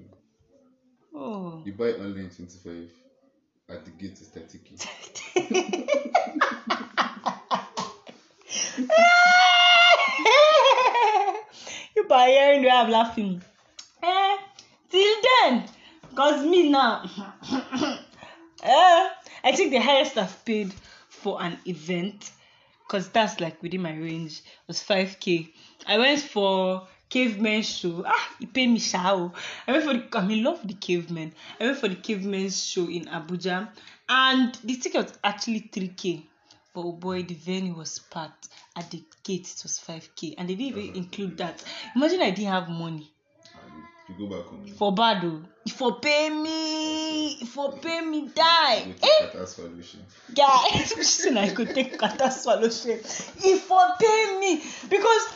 Oh. 1.16 1.62
You 1.66 1.74
buy 1.74 1.92
online 1.94 2.30
25. 2.30 2.90
At 3.68 3.84
the 3.84 3.90
gate 3.92 4.22
is 4.22 4.30
30k. 4.30 4.86
you 11.96 12.04
by 12.08 12.28
hearing 12.28 12.62
the 12.62 12.68
way 12.68 12.74
I'm 12.74 12.92
laughing. 12.92 13.42
Eh, 14.04 14.38
till 14.92 15.16
then, 15.42 15.68
cause 16.14 16.46
me 16.46 16.70
now. 16.70 17.10
eh, 18.64 19.10
I 19.44 19.52
think 19.56 19.72
the 19.72 19.82
highest 19.82 20.16
I've 20.18 20.46
paid 20.46 20.72
for 21.10 21.42
an 21.42 21.58
event, 21.66 22.30
cause 22.88 23.10
that's 23.10 23.40
like 23.40 23.64
within 23.64 23.82
my 23.82 23.96
range, 23.96 24.44
was 24.68 24.84
5k. 24.84 25.52
I 25.88 25.98
went 25.98 26.22
for 26.22 26.88
cavemen 27.16 27.62
show. 27.64 28.04
Ah, 28.06 28.30
he 28.40 28.46
paid 28.46 28.68
me 28.70 28.80
show. 28.80 29.32
I 29.66 29.72
went 29.72 29.86
for 29.86 29.94
the 29.94 30.20
I 30.20 30.26
mean 30.26 30.44
love 30.44 30.68
the 30.68 30.74
cavemen. 30.74 31.32
I 31.62 31.68
went 31.68 31.78
for 31.78 31.88
the 31.88 31.96
cavemen 31.96 32.50
show 32.50 32.90
in 32.90 33.06
Abuja 33.06 33.70
and 34.10 34.54
the 34.66 34.76
ticket 34.76 35.06
was 35.06 35.20
actually 35.24 35.62
3k. 35.72 36.24
But 36.74 36.82
oh 36.82 36.92
boy, 36.92 37.24
the 37.24 37.36
venue 37.36 37.74
was 37.74 38.00
packed. 38.00 38.50
At 38.76 38.92
the 38.92 39.02
gate, 39.24 39.48
it 39.50 39.64
was 39.64 39.80
5k, 39.80 40.36
and 40.38 40.50
they 40.50 40.56
didn't 40.56 40.78
even 40.78 40.96
include 40.98 41.38
that. 41.38 41.64
Imagine 41.96 42.22
I 42.22 42.32
didn't 42.32 42.52
have 42.52 42.68
money 42.68 43.10
you 44.08 44.16
go 44.28 44.36
back 44.36 44.46
home, 44.48 44.68
for 44.68 44.94
bad 44.94 45.24
oh. 45.24 45.42
For 45.70 46.00
pay 46.00 46.30
me, 46.30 47.44
for 47.48 47.72
pay 47.74 48.02
me 48.02 48.28
die. 48.28 48.94
Eh, 49.02 49.46
solution. 49.46 50.02
guys, 50.36 50.94
listen, 50.98 51.38
I 51.38 51.50
could 51.50 51.74
take 51.74 51.98
kata 51.98 52.30
swallow 52.30 52.70
shame. 52.70 53.00
If 53.00 53.62
for 53.62 53.82
pay 54.00 54.38
me, 54.40 54.62
because 54.90 55.34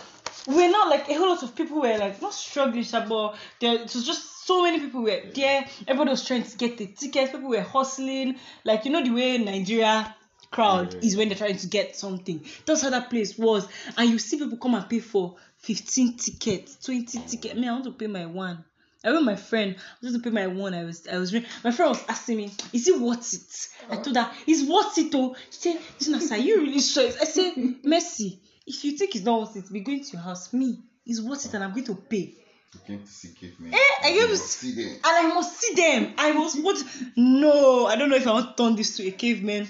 we're 0.49 0.71
not 0.71 0.89
like 0.89 1.07
a 1.09 1.13
whole 1.13 1.29
lot 1.29 1.43
of 1.43 1.55
people 1.55 1.81
were 1.81 1.97
like 1.97 2.21
not 2.21 2.33
struggling, 2.33 2.85
but 3.07 3.35
there 3.59 3.75
it 3.75 3.93
was 3.93 4.05
just 4.05 4.45
so 4.47 4.63
many 4.63 4.79
people 4.79 5.03
were 5.03 5.21
there. 5.35 5.65
Everybody 5.87 6.09
was 6.11 6.25
trying 6.25 6.43
to 6.43 6.57
get 6.57 6.77
the 6.77 6.87
tickets. 6.87 7.31
People 7.31 7.49
were 7.49 7.61
hustling, 7.61 8.35
like 8.63 8.85
you 8.85 8.91
know 8.91 9.03
the 9.03 9.11
way 9.11 9.37
Nigeria 9.37 10.15
crowd 10.51 10.95
is 11.03 11.15
when 11.15 11.29
they're 11.29 11.37
trying 11.37 11.57
to 11.57 11.67
get 11.67 11.95
something. 11.95 12.43
That's 12.65 12.81
how 12.81 12.89
that 12.89 13.09
place 13.11 13.37
was, 13.37 13.67
and 13.95 14.09
you 14.09 14.17
see 14.17 14.39
people 14.39 14.57
come 14.57 14.75
and 14.75 14.89
pay 14.89 14.99
for 14.99 15.35
fifteen 15.57 16.17
tickets, 16.17 16.77
twenty 16.83 17.19
tickets. 17.19 17.55
Me, 17.55 17.67
I 17.67 17.71
want 17.71 17.83
to 17.85 17.91
pay 17.91 18.07
my 18.07 18.25
one. 18.25 18.63
I 19.03 19.11
went 19.11 19.25
my 19.25 19.35
friend. 19.35 19.75
I 19.77 20.05
wanted 20.05 20.23
to 20.23 20.29
pay 20.29 20.33
my 20.33 20.47
one. 20.47 20.73
I 20.73 20.83
was, 20.83 21.07
I 21.07 21.17
was. 21.17 21.31
My 21.63 21.71
friend 21.71 21.91
was 21.91 22.03
asking 22.09 22.37
me, 22.37 22.51
"Is 22.73 22.87
it 22.87 22.99
worth 22.99 23.33
it?" 23.33 23.67
I 23.91 24.01
told 24.01 24.17
her, 24.17 24.31
"It's 24.47 24.67
worth 24.69 24.97
it." 24.97 25.13
Oh, 25.13 25.35
she 25.51 25.59
said, 25.59 25.81
"Listen, 26.07 26.37
are 26.37 26.41
you 26.41 26.61
really 26.61 26.81
sure?" 26.81 27.07
I 27.07 27.25
said, 27.25 27.53
"Mercy, 27.83 28.39
if 28.69 28.85
you 28.85 28.91
think 28.91 29.15
it's 29.15 29.25
not 29.25 29.39
worth 29.39 29.57
it, 29.57 29.73
be 29.73 29.81
going 29.81 30.03
to 30.03 30.11
your 30.13 30.21
house. 30.21 30.53
Me, 30.53 30.79
it's 31.05 31.19
worth 31.19 31.45
it, 31.45 31.53
and 31.55 31.63
I'm 31.63 31.71
going 31.71 31.85
to 31.85 31.95
pay." 31.95 32.35
You 32.73 32.79
came 32.85 33.01
to 33.01 33.07
see 33.07 33.29
cavemen. 33.29 33.73
Eh, 33.73 34.07
I 34.07 34.13
gave 34.13 34.29
must 34.29 34.45
see 34.45 34.73
them. 34.73 34.93
and 34.93 35.01
I 35.03 35.33
must 35.33 35.59
see 35.59 35.73
them. 35.73 36.13
I 36.17 36.31
must 36.33 36.63
what? 36.63 36.83
No, 37.15 37.87
I 37.87 37.95
don't 37.95 38.09
know 38.09 38.15
if 38.15 38.27
I 38.27 38.31
want 38.31 38.55
to 38.55 38.63
turn 38.63 38.75
this 38.75 38.95
to 38.97 39.07
a 39.07 39.11
caveman 39.11 39.67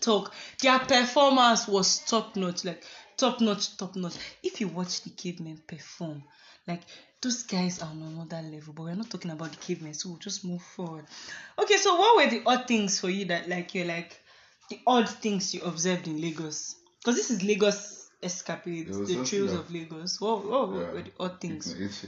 talk. 0.00 0.34
Their 0.60 0.80
performance 0.80 1.68
was 1.68 2.00
top 2.00 2.34
notch, 2.34 2.64
like 2.64 2.84
top 3.16 3.40
notch, 3.40 3.76
top 3.76 3.94
notch. 3.94 4.16
If 4.42 4.60
you 4.60 4.66
watch 4.66 5.02
the 5.02 5.10
cavemen 5.10 5.62
perform, 5.68 6.24
like 6.66 6.82
those 7.22 7.44
guys 7.44 7.80
are 7.80 7.88
on 7.88 8.02
another 8.02 8.42
level. 8.42 8.74
But 8.74 8.82
we're 8.82 8.94
not 8.96 9.10
talking 9.10 9.30
about 9.30 9.52
the 9.52 9.58
cavemen, 9.58 9.94
so 9.94 10.08
we'll 10.08 10.18
just 10.18 10.44
move 10.44 10.62
forward. 10.62 11.04
Okay, 11.56 11.76
so 11.76 11.94
what 11.94 12.16
were 12.16 12.30
the 12.30 12.42
odd 12.44 12.66
things 12.66 12.98
for 12.98 13.10
you 13.10 13.26
that 13.26 13.48
like 13.48 13.76
you're 13.76 13.86
like 13.86 14.20
the 14.70 14.80
odd 14.88 15.08
things 15.08 15.54
you 15.54 15.60
observed 15.62 16.08
in 16.08 16.20
Lagos? 16.20 16.74
Because 16.98 17.14
this 17.14 17.30
is 17.30 17.44
Lagos 17.44 17.97
escapades, 18.22 18.98
the 18.98 19.24
trails 19.24 19.52
of 19.52 19.70
Lagos. 19.72 20.20
What, 20.20 20.44
what 20.44 20.68
Yeah. 20.70 20.92
were 20.92 21.02
the 21.02 21.12
odd 21.20 21.40
things? 21.40 21.74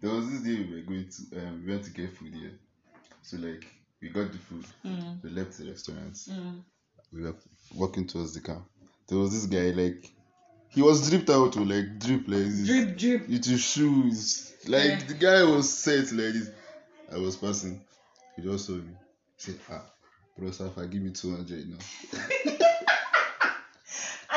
There 0.00 0.14
was 0.14 0.30
this 0.30 0.42
day 0.42 0.54
we 0.64 0.76
were 0.76 0.82
going 0.86 1.08
to 1.08 1.40
um, 1.40 1.64
we 1.66 1.72
went 1.72 1.84
to 1.84 1.90
get 1.90 2.16
food 2.16 2.32
here. 2.32 2.52
So 3.22 3.36
like 3.38 3.66
we 4.00 4.10
got 4.10 4.30
the 4.30 4.38
food, 4.38 4.64
Mm, 4.84 5.22
we 5.24 5.30
left 5.30 5.58
the 5.58 5.68
restaurant, 5.70 6.14
mm. 6.14 6.62
we 7.12 7.22
were 7.22 7.34
walking 7.74 8.06
towards 8.06 8.32
the 8.34 8.40
car. 8.40 8.62
There 9.08 9.18
was 9.18 9.32
this 9.32 9.46
guy 9.46 9.70
like 9.82 10.08
he 10.68 10.82
was 10.82 11.10
dripped 11.10 11.30
out 11.30 11.52
to 11.54 11.64
like 11.64 11.98
drip 11.98 12.28
like 12.28 12.44
this. 12.44 12.66
Drip, 12.66 12.96
drip. 12.96 13.26
His 13.26 13.60
shoes. 13.60 14.52
Like 14.68 14.84
Yeah. 14.84 15.04
the 15.08 15.14
guy 15.14 15.42
was 15.42 15.68
set 15.68 16.12
like 16.12 16.32
this. 16.34 16.50
I 17.12 17.18
was 17.18 17.36
passing. 17.36 17.80
He 18.36 18.42
just 18.42 18.66
saw 18.66 18.74
me. 18.74 18.92
He 19.36 19.42
said, 19.52 19.58
ah, 19.72 19.84
bro 20.38 20.52
Safa, 20.52 20.86
give 20.86 21.02
me 21.02 21.10
200 21.10 21.70
now. 21.70 21.76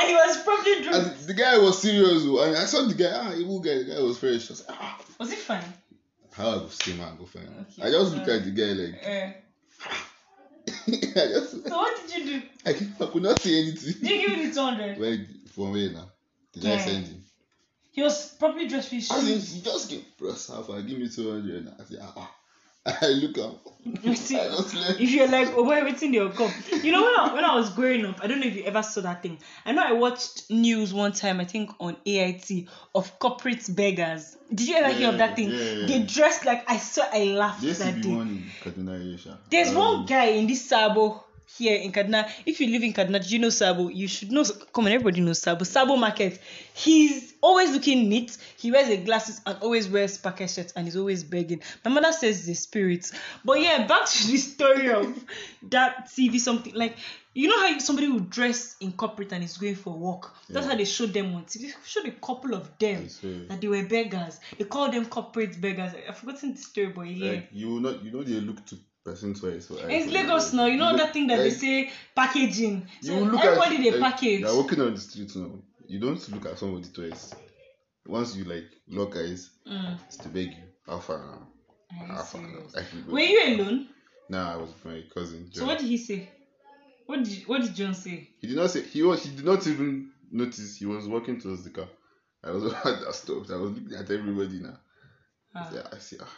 And 0.02 0.10
he 0.10 0.16
was 0.16 0.38
probably 0.44 0.82
drunk. 0.82 1.08
And 1.08 1.28
the 1.28 1.34
guy 1.34 1.58
was 1.60 1.82
serious. 1.82 2.24
And 2.24 2.58
I 2.58 2.66
saw 2.66 2.84
the 2.84 2.96
guy, 2.96 3.12
ah, 3.14 3.34
evil 3.36 3.60
guy, 3.60 3.78
the 3.80 3.86
guy 3.86 4.00
was 4.02 4.18
fresh. 4.18 4.50
I 4.50 4.54
said, 4.56 4.66
ah, 4.70 5.00
Was 5.20 5.32
it 5.32 5.38
fine? 5.38 5.64
how 6.34 6.50
I 6.50 6.54
go 6.56 6.70
man, 6.98 7.18
go 7.18 7.26
find. 7.26 7.48
Okay. 7.48 7.84
I 7.84 7.92
just 7.92 8.16
look 8.16 8.28
at 8.28 8.44
the 8.46 8.52
guy 8.52 8.72
like, 8.74 9.06
Uh, 9.06 9.32
I 11.20 11.28
just, 11.28 11.68
so 11.68 11.78
what 11.78 12.02
did 12.08 12.18
you 12.18 12.26
do? 12.40 12.48
I, 12.66 12.70
I 13.04 13.08
could 13.08 13.24
not 13.24 13.40
say 13.40 13.62
anything. 13.62 14.02
Did 14.02 14.12
you 14.12 14.28
give 14.28 14.40
him 14.40 14.50
the 14.50 14.56
200? 14.56 14.98
Where, 14.98 15.26
from 15.54 15.72
where 15.74 15.92
now? 15.92 16.10
Did 16.54 16.66
I 16.66 16.70
Yeah. 16.70 16.86
send 16.86 17.08
him? 17.08 17.24
He 17.92 18.02
was 18.02 18.34
probably 18.36 18.68
dressed 18.68 18.90
for 18.90 18.96
his 18.96 19.12
I 19.12 19.22
mean, 19.22 19.40
he 19.40 19.62
just 19.62 19.90
gave 19.90 20.06
bro 20.18 20.34
Safa, 20.34 20.82
give 20.84 20.98
me 20.98 21.10
200. 21.10 21.68
I 21.68 21.84
said, 21.84 22.00
ah, 22.02 22.14
ah. 22.16 22.36
I 23.02 23.08
look 23.08 23.38
up. 23.38 23.60
You 24.04 24.16
see, 24.16 24.40
I 24.40 24.48
just 24.50 24.76
left. 24.76 25.00
if 25.00 25.10
you're 25.10 25.28
like, 25.28 25.50
oh 25.56 25.64
boy, 25.64 25.84
waiting 25.84 26.14
your 26.14 26.30
cup. 26.32 26.52
You 26.84 26.92
know, 26.92 27.02
when 27.04 27.20
I, 27.20 27.34
when 27.34 27.46
I 27.46 27.56
was 27.56 27.70
growing 27.72 28.06
up, 28.06 28.20
I 28.24 28.28
don't 28.28 28.40
know 28.40 28.48
if 28.48 28.56
you 28.56 28.64
ever 28.64 28.84
saw 28.84 29.02
that 29.02 29.22
thing. 29.22 29.40
I 29.66 29.72
know 29.72 29.84
I 29.84 29.94
watched 29.94 30.50
news 30.50 30.94
one 30.94 31.12
time, 31.14 31.40
I 31.40 31.46
think 31.46 31.72
on 31.80 31.96
AIT, 32.06 32.68
of 32.96 33.20
corporate 33.20 33.64
beggars. 33.76 34.38
Did 34.54 34.68
you 34.68 34.76
ever 34.76 34.94
hear 34.94 35.10
of 35.10 35.18
that 35.18 35.36
thing? 35.36 35.52
Yeah, 35.52 35.58
yeah, 35.58 35.74
yeah. 35.74 35.88
They 35.88 36.00
dressed 36.04 36.46
like, 36.46 36.70
I 36.70 36.78
saw, 36.78 37.04
I 37.12 37.26
laughed 37.26 37.62
There 37.62 37.74
that 37.74 38.02
day. 38.02 38.10
one 38.16 38.28
in. 38.28 38.52
There's 39.50 39.70
Um, 39.70 39.76
one 39.76 40.06
guy 40.06 40.26
in 40.26 40.48
this 40.48 40.68
Sabo 40.68 41.24
here 41.58 41.78
in 41.80 41.92
Kaduna. 41.92 42.30
If 42.46 42.60
you 42.60 42.68
live 42.68 42.84
in 42.84 42.94
Kaduna, 42.94 43.30
you 43.30 43.40
know 43.40 43.50
Sabo? 43.50 43.88
You 43.90 44.08
should 44.08 44.32
know. 44.32 44.44
Come 44.74 44.86
on, 44.86 44.92
everybody 44.92 45.22
knows 45.22 45.42
Sabo. 45.42 45.64
Sabo 45.64 45.96
Market. 45.96 46.40
He's 46.74 47.34
always 47.42 47.72
looking 47.72 48.10
neat. 48.10 48.38
He 48.58 48.72
wears 48.72 48.88
the 48.88 48.98
glasses 48.98 49.42
and 49.46 49.58
always 49.62 49.88
wears 49.90 50.18
packet 50.18 50.50
shirts 50.50 50.74
and 50.76 50.86
he's 50.86 50.96
always 50.98 51.24
begging. 51.24 51.62
My 51.86 51.92
mother 51.92 52.12
says 52.12 52.46
the 52.46 52.54
spirits. 52.54 53.12
But 53.44 53.60
yeah, 53.62 53.86
back 53.88 54.08
to 54.10 54.28
the 54.28 54.38
story 54.38 54.90
of 54.92 55.24
that 55.70 56.08
TV 56.08 56.40
something 56.40 56.74
like. 56.74 56.96
You 57.34 57.48
know 57.48 57.62
how 57.66 57.80
somebody 57.80 58.10
would 58.10 58.30
dress 58.30 58.76
in 58.82 58.92
corporate 58.92 59.32
and 59.32 59.42
is 59.42 59.58
going 59.58 59.76
for 59.76 59.94
work? 59.98 60.34
That's 60.50 60.66
Yeah. 60.66 60.72
how 60.74 60.78
they 60.78 60.84
showed 60.84 61.14
them 61.14 61.34
on 61.34 61.46
TV. 61.46 61.62
They 61.68 61.74
showed 61.86 62.06
a 62.06 62.12
couple 62.12 62.54
of 62.54 62.78
them 62.78 63.08
that 63.48 63.62
they 63.62 63.70
were 63.70 63.84
beggars. 63.86 64.38
They 64.58 64.66
called 64.66 64.92
them 64.92 65.06
corporate 65.06 65.62
beggars. 65.62 65.94
I've 66.10 66.18
forgotten 66.18 66.56
the 66.56 66.60
story, 66.62 66.88
but 66.88 67.04
yeah. 67.04 67.32
Like 67.32 67.48
you 67.54 67.70
will 67.70 67.80
not, 67.80 68.04
you 68.04 68.12
know, 68.12 68.22
they 68.24 68.34
look 68.34 68.66
to 68.66 68.76
person 69.04 69.34
twice. 69.34 69.68
So 69.68 69.78
I- 69.80 69.92
It's 69.92 70.12
Lagos 70.12 70.54
now. 70.54 70.66
You 70.66 70.78
know 70.78 70.96
that 70.96 71.14
thing 71.14 71.28
that 71.28 71.38
they 71.38 71.50
say 71.52 71.90
packaging. 72.16 72.88
So 73.02 73.14
You 73.18 73.26
look 73.26 73.44
everybody 73.44 73.76
at 73.78 73.84
they 73.84 73.92
like, 74.00 74.14
package. 74.14 74.40
You 74.42 74.48
are 74.48 74.56
walking 74.56 74.82
on 74.82 74.94
the 74.94 75.00
street 75.02 75.36
now. 75.36 75.60
You 75.88 76.00
don't 76.00 76.30
look 76.30 76.46
at 76.46 76.58
somebody 76.60 76.90
twice. 76.90 77.34
Once 78.06 78.36
you 78.36 78.44
like 78.46 78.66
lock 78.88 79.16
eyes, 79.18 79.50
Mm. 79.68 79.98
it's 80.06 80.18
to 80.18 80.30
beg 80.30 80.48
you. 80.54 80.64
How 80.88 81.00
far 81.00 81.20
now? 81.20 81.48
How 82.08 82.24
far 82.24 82.42
now? 82.42 82.68
Were 83.08 83.20
you 83.20 83.56
alone? 83.56 83.88
Nah, 84.30 84.54
I 84.54 84.56
was 84.58 84.70
with 84.74 84.86
my 84.86 85.04
cousin. 85.14 85.50
So 85.52 85.66
what 85.66 85.80
did 85.80 85.88
he 85.88 85.98
say? 85.98 86.30
What 87.06 87.24
did 87.24 87.44
what 87.48 87.62
did 87.62 87.76
John 87.76 87.94
say? 87.94 88.30
He 88.40 88.48
did 88.48 88.56
not 88.56 88.70
say 88.72 88.82
he 88.84 89.04
was. 89.04 89.24
He 89.24 89.36
did 89.36 89.46
not 89.46 89.66
even 89.68 90.10
notice. 90.32 90.78
He 90.78 90.86
was 90.86 91.08
walking 91.08 91.40
towards 91.40 91.64
the 91.64 91.70
car. 91.72 91.90
I 92.44 92.52
was 92.52 92.64
that 92.84 93.14
stopped. 93.14 93.52
I 93.52 93.58
was 93.58 93.72
looking 93.72 93.94
at 93.98 94.10
everybody 94.10 94.60
now. 94.60 94.78
Ah, 95.54 95.70
Yeah, 95.74 95.88
I 95.92 95.98
see. 95.98 96.18
Ah, 96.20 96.34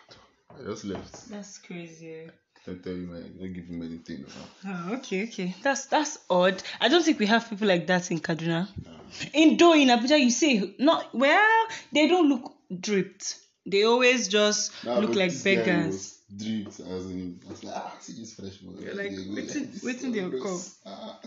I 0.60 0.64
just 0.64 0.86
left. 0.86 1.30
that's 1.30 1.60
crazy. 1.60 2.30
Don't 2.66 2.82
tell 2.84 2.94
you, 2.94 3.08
man. 3.08 3.36
Don't 3.40 3.54
give 3.54 3.66
him 3.66 3.82
anything. 3.84 4.26
No. 4.64 4.72
Oh, 4.90 4.94
okay, 4.96 5.24
okay. 5.24 5.56
That's 5.64 5.86
that's 5.88 6.18
odd. 6.30 6.64
I 6.80 6.88
don't 6.88 7.04
think 7.04 7.20
we 7.20 7.26
have 7.26 7.50
people 7.50 7.68
like 7.68 7.88
that 7.88 8.10
in 8.12 8.20
Kaduna. 8.20 8.70
No. 8.86 8.92
In 9.34 9.58
though 9.58 9.74
in 9.74 9.90
Abuja, 9.90 10.20
you 10.20 10.32
say 10.32 10.74
not 10.80 11.14
well. 11.14 11.68
They 11.94 12.08
don't 12.08 12.30
look 12.30 12.54
dripped. 12.80 13.40
They 13.66 13.84
always 13.84 14.28
just 14.30 14.72
look 14.86 15.16
like 15.16 15.32
beggars. 15.44 16.20
Dripped 16.36 16.80
as 16.80 17.06
in, 17.12 17.40
I 17.46 17.50
was 17.52 17.64
like, 17.64 17.76
ah, 17.78 17.96
see 18.00 18.14
this 18.14 18.34
fresh 18.34 18.58
boy. 18.58 18.82
You're 18.82 18.96
like, 18.96 19.12
waiting- 19.12 19.72
waiting 19.84 20.14
so 20.14 20.30
they'll. 20.30 20.62
Ah. 20.86 21.20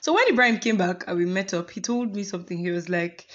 So 0.00 0.14
when 0.14 0.26
Ibrahim 0.28 0.58
came 0.58 0.76
back 0.76 1.04
and 1.06 1.18
we 1.18 1.26
met 1.26 1.52
up, 1.54 1.70
he 1.70 1.80
told 1.80 2.14
me 2.14 2.22
something. 2.24 2.56
He 2.56 2.70
was 2.70 2.88
like, 2.88 3.26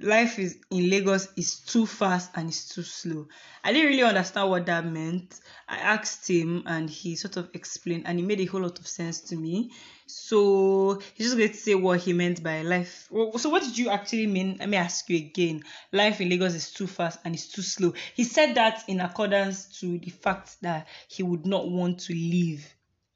"Life 0.00 0.38
is 0.40 0.58
in 0.70 0.90
Lagos 0.90 1.28
is 1.36 1.60
too 1.60 1.86
fast 1.86 2.30
and 2.34 2.48
it's 2.48 2.68
too 2.68 2.82
slow." 2.82 3.28
I 3.62 3.72
didn't 3.72 3.90
really 3.90 4.02
understand 4.02 4.50
what 4.50 4.66
that 4.66 4.84
meant. 4.84 5.38
I 5.68 5.76
asked 5.76 6.28
him, 6.28 6.64
and 6.66 6.90
he 6.90 7.14
sort 7.16 7.36
of 7.36 7.48
explained, 7.54 8.02
and 8.06 8.18
it 8.18 8.24
made 8.24 8.40
a 8.40 8.44
whole 8.46 8.62
lot 8.62 8.78
of 8.78 8.86
sense 8.88 9.20
to 9.20 9.36
me. 9.36 9.70
So 10.06 11.00
he's 11.14 11.28
just 11.28 11.38
going 11.38 11.50
to 11.50 11.56
say 11.56 11.74
what 11.74 12.00
he 12.00 12.12
meant 12.12 12.42
by 12.42 12.62
life. 12.62 13.08
So 13.38 13.48
what 13.50 13.62
did 13.62 13.78
you 13.78 13.88
actually 13.88 14.26
mean? 14.26 14.56
Let 14.58 14.68
me 14.68 14.76
ask 14.76 15.08
you 15.08 15.16
again. 15.16 15.62
Life 15.92 16.20
in 16.20 16.28
Lagos 16.28 16.54
is 16.54 16.72
too 16.72 16.86
fast 16.86 17.20
and 17.24 17.34
it's 17.34 17.46
too 17.48 17.62
slow. 17.62 17.94
He 18.14 18.24
said 18.24 18.56
that 18.56 18.84
in 18.88 19.00
accordance 19.00 19.78
to 19.80 19.98
the 19.98 20.10
fact 20.10 20.60
that 20.62 20.88
he 21.08 21.22
would 21.22 21.46
not 21.46 21.68
want 21.70 22.00
to 22.00 22.14
live 22.14 22.64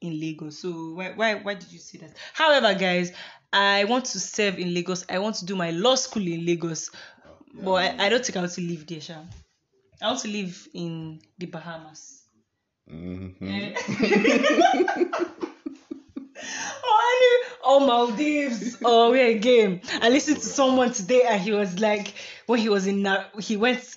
in 0.01 0.19
Lagos. 0.19 0.59
So 0.59 0.93
why 0.93 1.13
why 1.15 1.35
why 1.35 1.53
did 1.55 1.71
you 1.71 1.79
say 1.79 1.97
that? 1.99 2.11
However, 2.33 2.73
guys, 2.73 3.11
I 3.51 3.85
want 3.85 4.05
to 4.05 4.19
serve 4.19 4.59
in 4.59 4.73
Lagos. 4.73 5.05
I 5.09 5.19
want 5.19 5.35
to 5.37 5.45
do 5.45 5.55
my 5.55 5.71
law 5.71 5.95
school 5.95 6.25
in 6.25 6.45
Lagos, 6.45 6.89
but 7.53 7.73
I, 7.73 8.05
I 8.05 8.09
don't 8.09 8.25
think 8.25 8.37
I 8.37 8.41
want 8.41 8.53
to 8.53 8.61
live 8.61 8.85
there. 8.87 9.01
Sha. 9.01 9.15
I 10.01 10.07
want 10.07 10.19
to 10.21 10.29
live 10.29 10.67
in 10.73 11.19
the 11.37 11.45
Bahamas. 11.47 12.23
Mm-hmm. 12.89 13.73
Or 16.81 16.99
any 17.15 17.49
or 17.65 17.79
Maldives 17.81 18.81
or 18.81 19.11
where 19.11 19.29
again. 19.29 19.81
I 20.01 20.09
listened 20.09 20.37
to 20.37 20.45
someone 20.45 20.93
today 20.93 21.23
and 21.27 21.41
he 21.41 21.51
was 21.51 21.79
like 21.79 22.13
when 22.45 22.59
he 22.59 22.69
was 22.69 22.87
in 22.87 23.05
he 23.39 23.57
went 23.57 23.95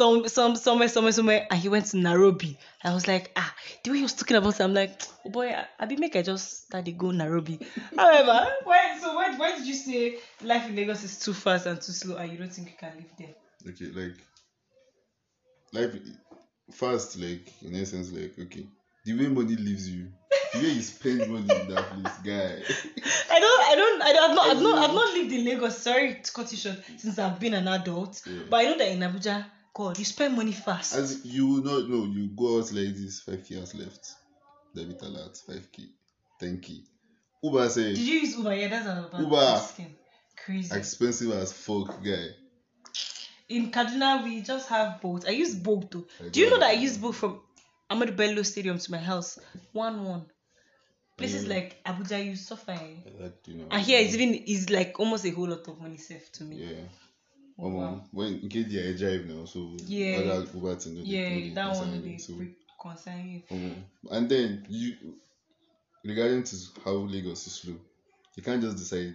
some 0.00 0.28
some 0.28 0.56
somewhere 0.56 0.88
somewhere 0.88 1.12
somewhere 1.12 1.46
and 1.50 1.60
he 1.60 1.68
went 1.68 1.84
to 1.86 1.98
Nairobi. 1.98 2.58
I 2.82 2.94
was 2.94 3.06
like 3.06 3.30
ah 3.36 3.54
the 3.84 3.90
way 3.90 3.98
he 3.98 4.02
was 4.02 4.14
talking 4.14 4.36
about 4.38 4.54
it, 4.58 4.62
I'm 4.62 4.72
like 4.72 4.92
oh 5.26 5.30
boy 5.30 5.48
I, 5.50 5.66
I 5.78 5.84
be 5.86 5.96
make 5.96 6.16
I 6.16 6.22
just 6.22 6.64
start 6.66 6.86
to 6.86 6.92
go 6.92 7.10
Nairobi. 7.10 7.58
However, 7.96 8.38
when 8.64 9.00
so 9.00 9.16
when, 9.16 9.38
when 9.38 9.58
did 9.58 9.66
you 9.66 9.74
say 9.74 10.18
life 10.42 10.68
in 10.68 10.76
Lagos 10.76 11.04
is 11.04 11.18
too 11.18 11.34
fast 11.34 11.66
and 11.66 11.76
too 11.80 11.92
slow 11.92 12.16
and 12.16 12.32
you 12.32 12.38
don't 12.38 12.52
think 12.52 12.68
you 12.68 12.76
can 12.78 12.92
live 12.96 13.12
there? 13.18 13.34
Okay, 13.68 13.90
like 14.00 14.16
life 15.72 15.94
fast, 16.72 17.18
like 17.18 17.52
in 17.62 17.74
essence, 17.76 18.10
like 18.12 18.38
okay, 18.38 18.66
the 19.04 19.12
way 19.18 19.26
money 19.28 19.56
leaves 19.56 19.88
you, 19.90 20.08
the 20.54 20.60
way 20.60 20.68
you 20.70 20.82
spend 20.82 21.28
money 21.28 21.54
in 21.60 21.68
that 21.74 21.84
place, 21.90 22.16
guy. 22.24 22.62
I 23.32 23.38
don't, 23.40 23.62
I 23.70 23.74
don't, 23.76 24.02
I 24.02 24.12
don't, 24.12 24.30
I've 24.30 24.36
not, 24.36 24.46
I've 24.56 24.62
not, 24.62 24.88
I've 24.88 24.94
not 24.94 25.14
lived 25.14 25.32
in 25.32 25.44
Lagos. 25.44 25.76
Sorry 25.78 26.14
to 26.22 26.32
cut 26.32 26.50
you 26.52 26.58
short. 26.58 26.78
Since 26.96 27.18
I've 27.18 27.38
been 27.38 27.54
an 27.54 27.68
adult, 27.68 28.22
Yeah. 28.26 28.42
but 28.48 28.56
I 28.60 28.64
know 28.64 28.78
that 28.78 28.88
in 28.92 28.98
Abuja, 29.00 29.44
God, 29.74 29.98
you 29.98 30.04
spend 30.04 30.36
money 30.36 30.52
fast. 30.52 30.94
As 30.94 31.24
you 31.24 31.46
will 31.46 31.62
not 31.62 31.88
know, 31.88 32.04
you 32.04 32.28
go 32.36 32.58
out 32.58 32.72
like 32.72 32.94
this, 32.94 33.20
five 33.20 33.44
k 33.46 33.54
has 33.56 33.74
left. 33.74 34.14
Debit 34.74 35.02
alert, 35.02 35.36
five 35.46 35.66
k, 35.72 35.84
ten 36.38 36.58
k. 36.60 36.82
Uber 37.42 37.68
say 37.68 37.94
Did 37.94 37.98
you 38.06 38.18
use 38.20 38.36
Uber? 38.36 38.54
Yeah, 38.54 38.68
that's 38.68 39.12
what 39.12 39.20
Uber. 39.20 39.36
asking. 39.36 39.94
Crazy. 40.44 40.76
expensive 40.76 41.30
as 41.32 41.52
fuck, 41.52 42.02
guy. 42.02 42.28
in 43.48 43.70
Kaduna, 43.70 44.24
we 44.24 44.40
just 44.42 44.68
have 44.68 45.00
boat. 45.00 45.24
I 45.26 45.30
use 45.30 45.54
boat 45.54 45.90
too. 45.90 46.06
I 46.24 46.28
Do 46.28 46.40
you 46.40 46.50
know 46.50 46.58
that 46.60 46.70
I 46.70 46.72
use 46.72 46.96
boat 46.98 47.14
from 47.14 47.40
Ahmadu 47.90 48.16
Bello 48.16 48.42
Stadium 48.42 48.78
to 48.78 48.90
my 48.90 48.98
house? 48.98 49.38
One 49.72 50.04
one. 50.04 50.26
Places 51.16 51.44
Yeah. 51.44 51.54
like 51.56 51.82
Abuja, 51.84 52.24
you 52.24 52.36
suffer. 52.36 52.72
eh? 52.72 52.96
That, 53.18 53.34
you 53.46 53.54
know. 53.56 53.66
And 53.70 53.82
here 53.82 54.00
it's 54.00 54.14
even 54.14 54.34
is 54.34 54.70
like 54.70 54.98
almost 54.98 55.24
a 55.26 55.30
whole 55.30 55.48
lot 55.48 55.66
of 55.68 55.80
money 55.80 55.98
saved 55.98 56.32
to 56.34 56.44
me. 56.44 56.56
Yeah. 56.56 56.86
Um, 57.62 57.74
wow. 57.74 58.04
when 58.12 58.40
they 58.48 58.78
are 58.78 58.96
drive 58.96 59.26
now, 59.26 59.44
so 59.44 59.76
Yeah. 59.86 60.18
other 60.18 60.46
Uber 60.54 60.76
thing, 60.76 60.94
no 60.94 61.02
dey- 61.04 61.10
no 61.30 61.36
Yeah, 61.46 61.54
that 61.54 61.76
one 61.76 62.02
they 62.02 62.18
so, 62.18 62.32
you. 62.32 63.42
um, 63.50 63.84
and 64.10 64.28
then 64.28 64.66
you 64.68 64.96
regarding 66.04 66.42
to 66.44 66.56
how 66.84 66.92
Lagos 66.92 67.46
is 67.46 67.52
slow, 67.54 67.76
you 68.36 68.42
can't 68.42 68.62
just 68.62 68.78
decide 68.78 69.14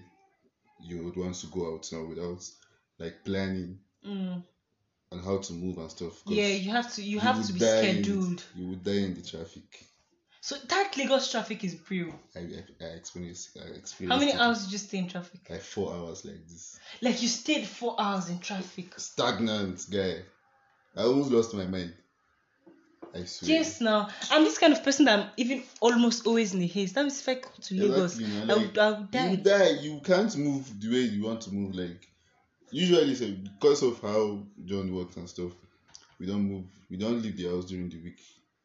you 0.79 1.03
would 1.03 1.15
want 1.15 1.35
to 1.35 1.47
go 1.47 1.73
out 1.73 1.89
now 1.91 2.03
without 2.05 2.43
like 2.99 3.23
planning 3.23 3.79
Mm. 4.05 4.43
on 5.11 5.19
how 5.23 5.37
to 5.39 5.53
move 5.53 5.77
and 5.79 5.89
stuff. 5.89 6.21
Yeah, 6.27 6.47
you 6.49 6.69
have 6.71 6.93
to. 6.95 7.01
You 7.03 7.19
have 7.19 7.43
to 7.47 7.53
be 7.53 7.59
die 7.59 7.81
in- 7.87 8.03
scheduled. 8.03 8.43
you 8.55 8.67
would 8.67 8.83
die 8.83 8.91
in 9.05 9.15
the 9.15 9.21
traffic. 9.23 9.87
So 10.45 10.55
that 10.69 10.95
Lagos 10.95 11.31
traffic 11.31 11.63
is 11.63 11.75
real. 11.89 12.13
I 12.35 12.41
I, 12.41 12.63
I 12.79 12.89
experienced 12.89 13.57
I 13.57 13.65
experienced 13.75 14.13
How 14.13 14.19
many 14.19 14.31
it. 14.31 14.39
hours 14.39 14.63
did 14.63 14.73
you 14.73 14.77
stay 14.77 14.99
in 14.99 15.07
traffic? 15.07 15.41
Like 15.49 15.61
four 15.61 15.91
hours 15.91 16.23
like 16.23 16.47
this. 16.47 16.79
Like 17.01 17.19
you 17.23 17.27
stayed 17.27 17.65
four 17.65 17.95
hours 17.97 18.29
in 18.29 18.37
traffic. 18.37 18.93
Stagnant 18.99 19.87
guy. 19.89 20.17
I 20.95 21.01
almost 21.01 21.31
lost 21.31 21.55
my 21.55 21.65
mind. 21.65 21.95
I 23.15 23.23
swear. 23.23 23.57
Yes, 23.57 23.81
now 23.81 24.07
I'm 24.29 24.43
this 24.43 24.59
kind 24.59 24.71
of 24.71 24.83
person 24.83 25.05
that 25.05 25.17
I'm 25.17 25.29
even 25.37 25.63
almost 25.81 26.27
always 26.27 26.53
in 26.53 26.61
a 26.61 26.67
haste. 26.67 26.93
That 26.93 27.01
means 27.01 27.19
if 27.21 27.27
I 27.27 27.33
go 27.41 27.49
to 27.63 27.73
Lagos, 27.73 28.19
Exactly, 28.19 28.37
man. 28.37 28.51
I 28.51 28.53
Like, 28.53 28.67
would, 28.67 28.77
I 28.77 28.91
would 28.91 29.11
die. 29.11 29.29
You 29.31 29.37
die. 29.37 29.69
You 29.81 30.01
can't 30.03 30.37
move 30.37 30.79
the 30.79 30.91
way 30.91 30.99
you 31.15 31.23
want 31.23 31.41
to 31.41 31.51
move. 31.51 31.73
Like 31.73 32.07
usually, 32.69 33.15
so 33.15 33.31
because 33.31 33.81
of 33.81 33.99
how 33.99 34.43
John 34.63 34.93
works 34.93 35.17
and 35.17 35.27
stuff, 35.27 35.53
we 36.19 36.27
don't 36.27 36.47
move. 36.47 36.65
We 36.91 36.97
don't 36.97 37.19
leave 37.19 37.35
the 37.35 37.49
house 37.49 37.65
during 37.65 37.89
the 37.89 37.99
week. 37.99 38.19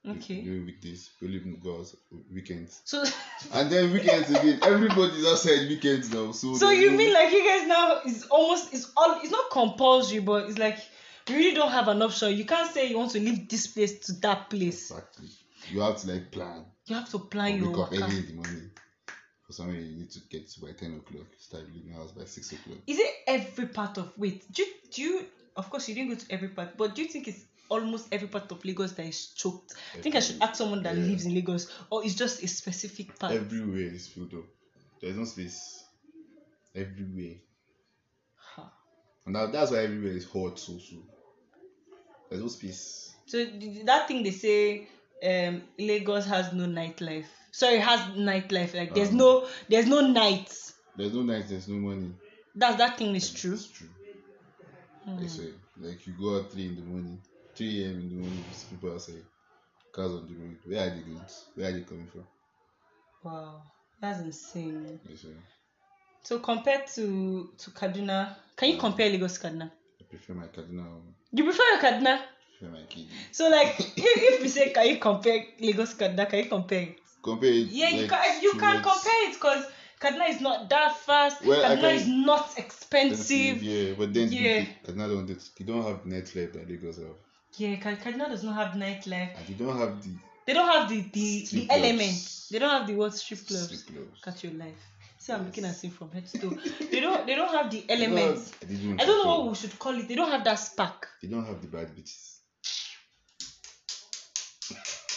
Okay. 0.09 0.40
During 0.40 0.64
weekdays, 0.64 1.11
we 1.21 1.28
only 1.28 1.40
go 1.62 1.78
out 1.78 1.95
weekends. 2.33 2.80
So, 2.85 3.04
And 3.52 3.71
then 3.71 3.92
weekends 3.92 4.30
again. 4.30 4.59
Everybody's 4.62 5.26
outside 5.26 5.69
weekends 5.69 6.13
now. 6.13 6.32
So 6.32 6.54
so 6.54 6.71
you 6.71 6.93
no- 6.93 6.97
mean 6.97 7.13
like 7.13 7.30
you 7.32 7.47
guys 7.47 7.69
now 7.69 8.00
is 8.06 8.26
almost 8.30 8.73
it's 8.73 8.91
all 8.97 9.21
it's 9.23 9.30
not 9.30 9.50
compulsory, 9.50 10.21
but 10.21 10.49
it's 10.49 10.58
like 10.58 10.78
you 11.28 11.36
really 11.36 11.54
don't 11.54 11.71
have 11.71 11.89
an 11.89 12.00
option. 12.00 12.34
You 12.34 12.47
can't 12.47 12.73
say 12.73 12.89
you 12.89 12.99
want 12.99 13.10
to 13.13 13.21
leave 13.21 13.49
this 13.49 13.67
place 13.67 13.99
to 14.06 14.13
that 14.21 14.49
place. 14.49 14.91
exactly? 14.91 15.28
You 15.71 15.80
have 15.80 15.99
to 15.99 16.13
like 16.13 16.32
plan. 16.32 16.65
You 16.86 16.97
have 16.97 17.10
to 17.10 17.19
plan 17.19 17.58
your 17.58 17.69
wake 17.69 17.78
up 17.78 17.93
early 17.93 18.19
in 18.19 18.26
the 18.26 18.32
morning. 18.32 18.71
For 19.47 19.52
somewhere 19.52 19.76
you 19.76 19.99
need 19.99 20.10
to 20.13 20.21
get 20.30 20.49
to 20.49 20.60
by 20.63 20.73
ten 20.73 20.95
o'clock. 20.97 21.26
Start 21.39 21.65
leaving 21.75 21.93
the 21.93 21.99
house 21.99 22.13
by 22.13 22.25
six 22.25 22.50
o'clock. 22.52 22.78
Is 22.86 22.99
it 22.99 23.10
every 23.26 23.67
part 23.67 23.99
of 23.99 24.13
wait? 24.17 24.50
Do 24.50 24.63
you, 24.63 24.69
do 24.93 25.02
you 25.02 25.26
of 25.56 25.69
course 25.69 25.89
you 25.89 25.95
didn't 25.95 26.10
go 26.10 26.15
to 26.15 26.32
every 26.32 26.49
part, 26.49 26.76
but 26.78 26.95
do 26.95 27.02
you 27.02 27.08
think 27.08 27.28
it's 27.28 27.45
almost 27.71 28.09
every 28.13 28.28
part 28.28 28.50
of 28.52 28.65
Lagos 28.65 28.93
that 28.93 29.06
is 29.06 29.28
choked? 29.28 29.73
I 29.97 30.02
think 30.02 30.17
I 30.17 30.21
should 30.21 30.43
ask 30.43 30.56
someone 30.56 30.83
that 30.83 30.97
Yeah. 30.97 31.04
lives 31.04 31.25
in 31.25 31.35
Lagos, 31.35 31.73
or 31.91 32.04
it's 32.04 32.15
just 32.15 32.43
a 32.43 32.49
specific 32.49 33.19
part. 33.19 33.33
Everywhere 33.33 33.95
is 33.95 34.09
filled 34.09 34.35
up. 34.35 34.45
There's 35.00 35.17
no 35.17 35.25
space. 35.25 35.85
Everywhere. 36.75 37.37
Ha. 38.37 38.73
And 39.26 39.35
that, 39.37 39.52
that's 39.52 39.71
why 39.71 39.78
everywhere 39.78 40.13
is 40.13 40.25
hot 40.26 40.59
so 40.59 40.78
so. 40.78 40.97
There's 42.28 42.43
no 42.43 42.49
space. 42.49 43.15
So 43.26 43.45
that 43.85 44.09
thing 44.09 44.23
they 44.23 44.30
say, 44.30 44.89
um, 45.23 45.63
Lagos 45.78 46.26
has 46.26 46.52
no 46.52 46.65
nightlife. 46.67 47.26
Sorry, 47.52 47.78
has 47.78 48.00
nightlife. 48.17 48.75
Like 48.75 48.95
there's 48.95 49.11
Um. 49.11 49.17
no, 49.19 49.47
there's 49.69 49.87
no 49.87 50.00
nights. 50.00 50.75
There's 50.97 51.13
no 51.15 51.23
night, 51.23 51.47
there's 51.49 51.69
no 51.69 51.76
money. 51.76 52.13
That 52.56 52.78
that 52.78 52.99
thing 52.99 53.15
is 53.15 53.30
true. 53.30 53.54
It's 53.54 53.67
true. 53.69 53.89
I 55.19 55.26
swear. 55.26 55.49
Like 55.80 56.06
you 56.06 56.13
go 56.19 56.37
out 56.37 56.50
three 56.52 56.67
in 56.67 56.76
the 56.76 56.83
morning, 56.83 57.21
three 57.60 57.84
AM 57.84 58.00
in 58.00 58.08
the 58.08 58.14
morning, 58.14 58.44
people 58.70 58.92
outside, 58.94 59.23
cars 59.92 60.12
on 60.12 60.26
the 60.26 60.34
road. 60.34 60.56
Where 60.64 60.80
are 60.80 60.90
they 60.94 61.02
going? 61.02 61.18
to? 61.20 61.60
Where 61.60 61.68
are 61.68 61.73
they 61.73 61.80
coming 61.82 62.06
from? 62.06 62.25
Wow, 63.23 63.62
that's 64.00 64.20
insane. 64.20 64.99
Swear. 65.14 65.34
So 66.23 66.38
compared 66.38 66.86
to 66.94 67.50
to 67.58 67.70
Kaduna, 67.70 68.34
can 68.56 68.70
you 68.70 68.78
compare 68.78 69.10
Lagos 69.10 69.36
to 69.38 69.46
Kaduna? 69.49 69.70
I 70.00 70.04
prefer 70.08 70.32
my 70.32 70.46
Kaduna 70.46 70.86
um, 70.86 71.02
You 71.32 71.44
prefer 71.44 71.62
your 71.73 71.82
Kaduna? 71.82 72.14
I 72.16 72.23
prefer 72.58 72.73
my. 72.73 73.04
So 73.30 73.50
like, 73.50 73.78
if, 73.78 73.92
if 73.99 74.42
we 74.42 74.49
say 74.49 74.70
can 74.70 74.86
you 74.88 74.96
compare 74.96 75.44
Lagos 75.60 75.92
to 75.94 76.04
Kaduna, 76.04 76.30
can 76.30 76.38
you 76.38 76.49
compare 76.49 76.80
it? 76.80 76.99
Compare 77.23 77.50
it. 77.52 77.66
Yeah, 77.68 77.90
you 77.90 78.08
can. 78.08 78.42
You 78.42 78.52
can 78.52 78.82
compare 78.82 79.28
it 79.28 79.34
because 79.34 79.66
Kaduna 80.00 80.30
is 80.30 80.40
not 80.40 80.70
that 80.70 80.96
fast. 80.96 81.44
Well, 81.44 81.62
Kaduna 81.62 81.80
can- 81.80 81.94
is 81.96 82.08
not 82.08 82.54
expensive. 82.56 83.62
Yeah, 83.62 83.92
but 83.99 84.14
then 84.14 84.32
Yeah. 84.32 84.64
Kaduna 84.82 85.08
don't 85.12 85.26
they 85.26 85.64
don't 85.66 85.82
have 85.82 86.04
nightlife 86.04 86.54
that 86.54 86.66
Lagos 86.66 86.96
have. 86.96 87.16
Yeah, 87.56 87.76
Ka- 87.76 87.97
Kaduna 87.97 88.28
does 88.28 88.43
not 88.45 88.54
have 88.54 88.75
nightlife. 88.76 89.36
And 89.36 89.47
they 89.49 89.65
don't 89.65 89.76
have 89.76 90.02
the 90.02 90.10
They 90.47 90.52
don't 90.54 90.69
have 90.69 90.89
the 90.89 91.00
the, 91.00 91.47
the 91.52 91.67
clubs. 91.67 91.84
element. 91.84 92.49
They 92.50 92.58
don't 92.58 92.71
have 92.71 92.86
the 92.86 92.95
what 92.95 93.15
strip 93.15 93.47
clubs. 93.47 93.65
strip 93.67 93.86
clubs. 93.86 94.21
Catch 94.25 94.45
your 94.45 94.54
life. 94.54 94.78
See, 95.19 95.32
I'm 95.32 95.45
looking 95.45 95.65
at 95.65 95.78
him 95.82 95.91
from 95.91 96.10
head 96.13 96.26
to 96.28 96.39
toe. 96.39 96.56
They 96.91 97.00
don't. 97.00 97.26
They 97.26 97.34
don't 97.34 97.50
have 97.54 97.71
the 97.71 97.84
elements. 97.89 98.50
have- 98.60 98.69
they 98.69 98.76
don't 98.76 99.00
I 99.00 99.04
don't 99.04 99.25
know 99.26 99.41
what 99.41 99.49
we 99.50 99.54
should 99.56 99.78
call 99.78 99.99
it. 99.99 100.08
They 100.08 100.15
don't 100.15 100.30
have 100.30 100.45
that 100.45 100.54
spark. 100.54 101.08
They 101.23 101.28
don't 101.28 101.45
have 101.45 101.60
the 101.60 101.69
bad 101.69 101.89
bitches. 101.95 102.39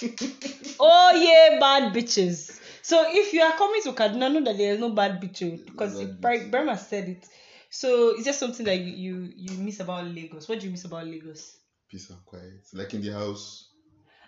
Oh 0.79 1.11
yeah, 1.15 1.59
bad 1.59 1.93
bitches. 1.93 2.59
So 2.81 3.05
if 3.07 3.31
you 3.33 3.41
are 3.41 3.53
coming 3.53 3.81
to 3.83 3.93
Kaduna, 3.93 4.31
know 4.33 4.43
that 4.43 4.57
there 4.57 4.73
is 4.73 4.79
no 4.79 4.89
bad 4.89 5.21
bitch 5.21 5.41
oh, 5.43 5.57
because 5.65 6.03
Bad 6.03 6.51
Bre- 6.51 6.57
Brema 6.57 6.77
said 6.77 7.07
it. 7.07 7.25
So 7.69 8.17
is 8.17 8.25
there 8.25 8.33
something 8.33 8.65
that 8.65 8.77
you, 8.79 8.93
you 8.93 9.33
you 9.35 9.57
miss 9.57 9.79
about 9.79 10.05
Lagos? 10.05 10.49
What 10.49 10.59
do 10.59 10.65
you 10.65 10.71
miss 10.71 10.83
about 10.85 11.05
Lagos? 11.07 11.57
Peace 11.93 12.09
and 12.09 12.25
quiet. 12.25 12.65
Like 12.73 12.91
in 12.95 13.03
the 13.03 13.13
house. 13.13 13.69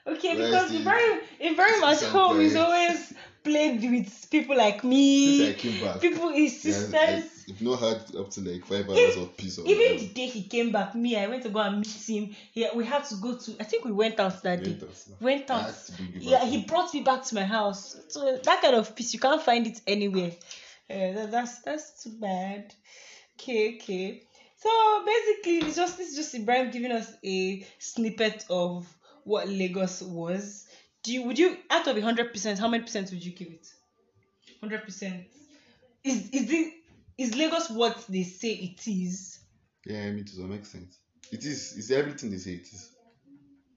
Okay, 0.05 0.35
Where 0.35 0.45
because 0.45 0.69
the- 0.69 0.81
Ibrahim 0.81 1.19
Ibrahim 1.41 1.83
at 1.83 1.97
Peace 1.99 2.09
home 2.09 2.39
is 2.41 2.55
always 2.55 3.13
played 3.43 3.81
with 3.81 4.27
people 4.29 4.55
like 4.55 4.83
me, 4.83 5.51
people 5.99 6.29
his 6.29 6.63
yeah, 6.63 6.71
sisters. 6.73 6.93
I, 6.95 7.51
I've 7.51 7.61
not 7.63 7.79
had 7.79 8.15
up 8.15 8.29
to 8.29 8.41
like 8.41 8.65
five 8.65 8.87
hours 8.87 9.17
of 9.17 9.35
peace. 9.35 9.57
or 9.57 9.65
Even 9.67 9.81
whatever. 9.81 9.99
the 9.99 10.07
day 10.09 10.27
he 10.27 10.43
came 10.43 10.71
back, 10.71 10.93
me, 10.93 11.17
I 11.17 11.25
went 11.25 11.41
to 11.41 11.49
go 11.49 11.59
and 11.59 11.77
meet 11.77 11.87
him. 12.07 12.35
Yeah, 12.53 12.75
we 12.75 12.85
had 12.85 13.03
to 13.05 13.15
go 13.15 13.35
to. 13.35 13.55
I 13.59 13.63
think 13.63 13.83
we 13.83 13.91
went 13.93 14.19
out 14.19 14.43
that 14.43 14.63
day. 14.63 14.77
Went 14.77 14.83
out. 14.83 15.21
Went 15.21 15.49
out. 15.49 15.65
had 15.65 15.85
to 15.87 15.91
bring 15.93 16.13
you 16.13 16.19
Yeah, 16.21 16.45
he 16.45 16.65
brought 16.65 16.93
me 16.93 17.01
back 17.01 17.23
to 17.25 17.33
my 17.33 17.43
house. 17.45 17.95
So 18.09 18.37
that 18.43 18.61
kind 18.61 18.75
of 18.75 18.95
peace, 18.95 19.11
you 19.11 19.19
can't 19.19 19.41
find 19.41 19.65
it 19.65 19.81
anywhere. 19.87 20.33
Uh, 20.87 21.13
that, 21.13 21.31
that's 21.31 21.61
that's 21.63 22.03
too 22.03 22.11
bad. 22.19 22.75
Okay, 23.39 23.75
okay. 23.75 24.21
So 24.65 25.05
basically, 25.05 25.67
it's 25.67 25.75
just 25.75 25.97
this 25.97 26.09
is 26.09 26.15
just 26.15 26.33
Ibrahim 26.33 26.71
giving 26.71 26.91
us 26.91 27.13
a 27.23 27.67
snippet 27.77 28.45
of 28.49 28.87
what 29.23 29.47
Lagos 29.47 30.01
was. 30.01 30.67
Do 31.03 31.13
you 31.13 31.21
would 31.23 31.37
you 31.37 31.55
out 31.69 31.85
of 31.87 31.95
a 31.95 32.01
hundred 32.01 32.33
percent, 32.33 32.57
how 32.57 32.67
many 32.67 32.81
percent 32.81 33.11
would 33.11 33.23
you 33.23 33.31
give 33.31 33.49
it? 33.49 33.67
Hundred 34.61 34.83
percent. 34.83 35.25
Is 36.03 36.31
is 36.31 36.51
it 36.51 36.73
is 37.15 37.35
Lagos 37.35 37.69
what 37.69 38.05
they 38.09 38.23
say 38.23 38.53
it 38.53 38.87
is? 38.87 39.39
Yeah, 39.85 40.05
I 40.05 40.11
mean 40.11 40.25
to 40.25 40.35
some 40.35 40.51
extent. 40.51 40.95
It 41.31 41.45
is 41.45 41.77
it's 41.77 41.91
everything 41.91 42.31
they 42.31 42.37
say 42.37 42.53
it 42.53 42.67
is. 42.73 42.89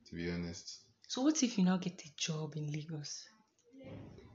To 0.09 0.15
be 0.15 0.31
honest. 0.31 0.79
So 1.07 1.21
what 1.21 1.43
if 1.43 1.59
you 1.59 1.65
now 1.65 1.77
get 1.77 2.03
a 2.03 2.11
job 2.17 2.55
in 2.57 2.73
Lagos? 2.73 3.27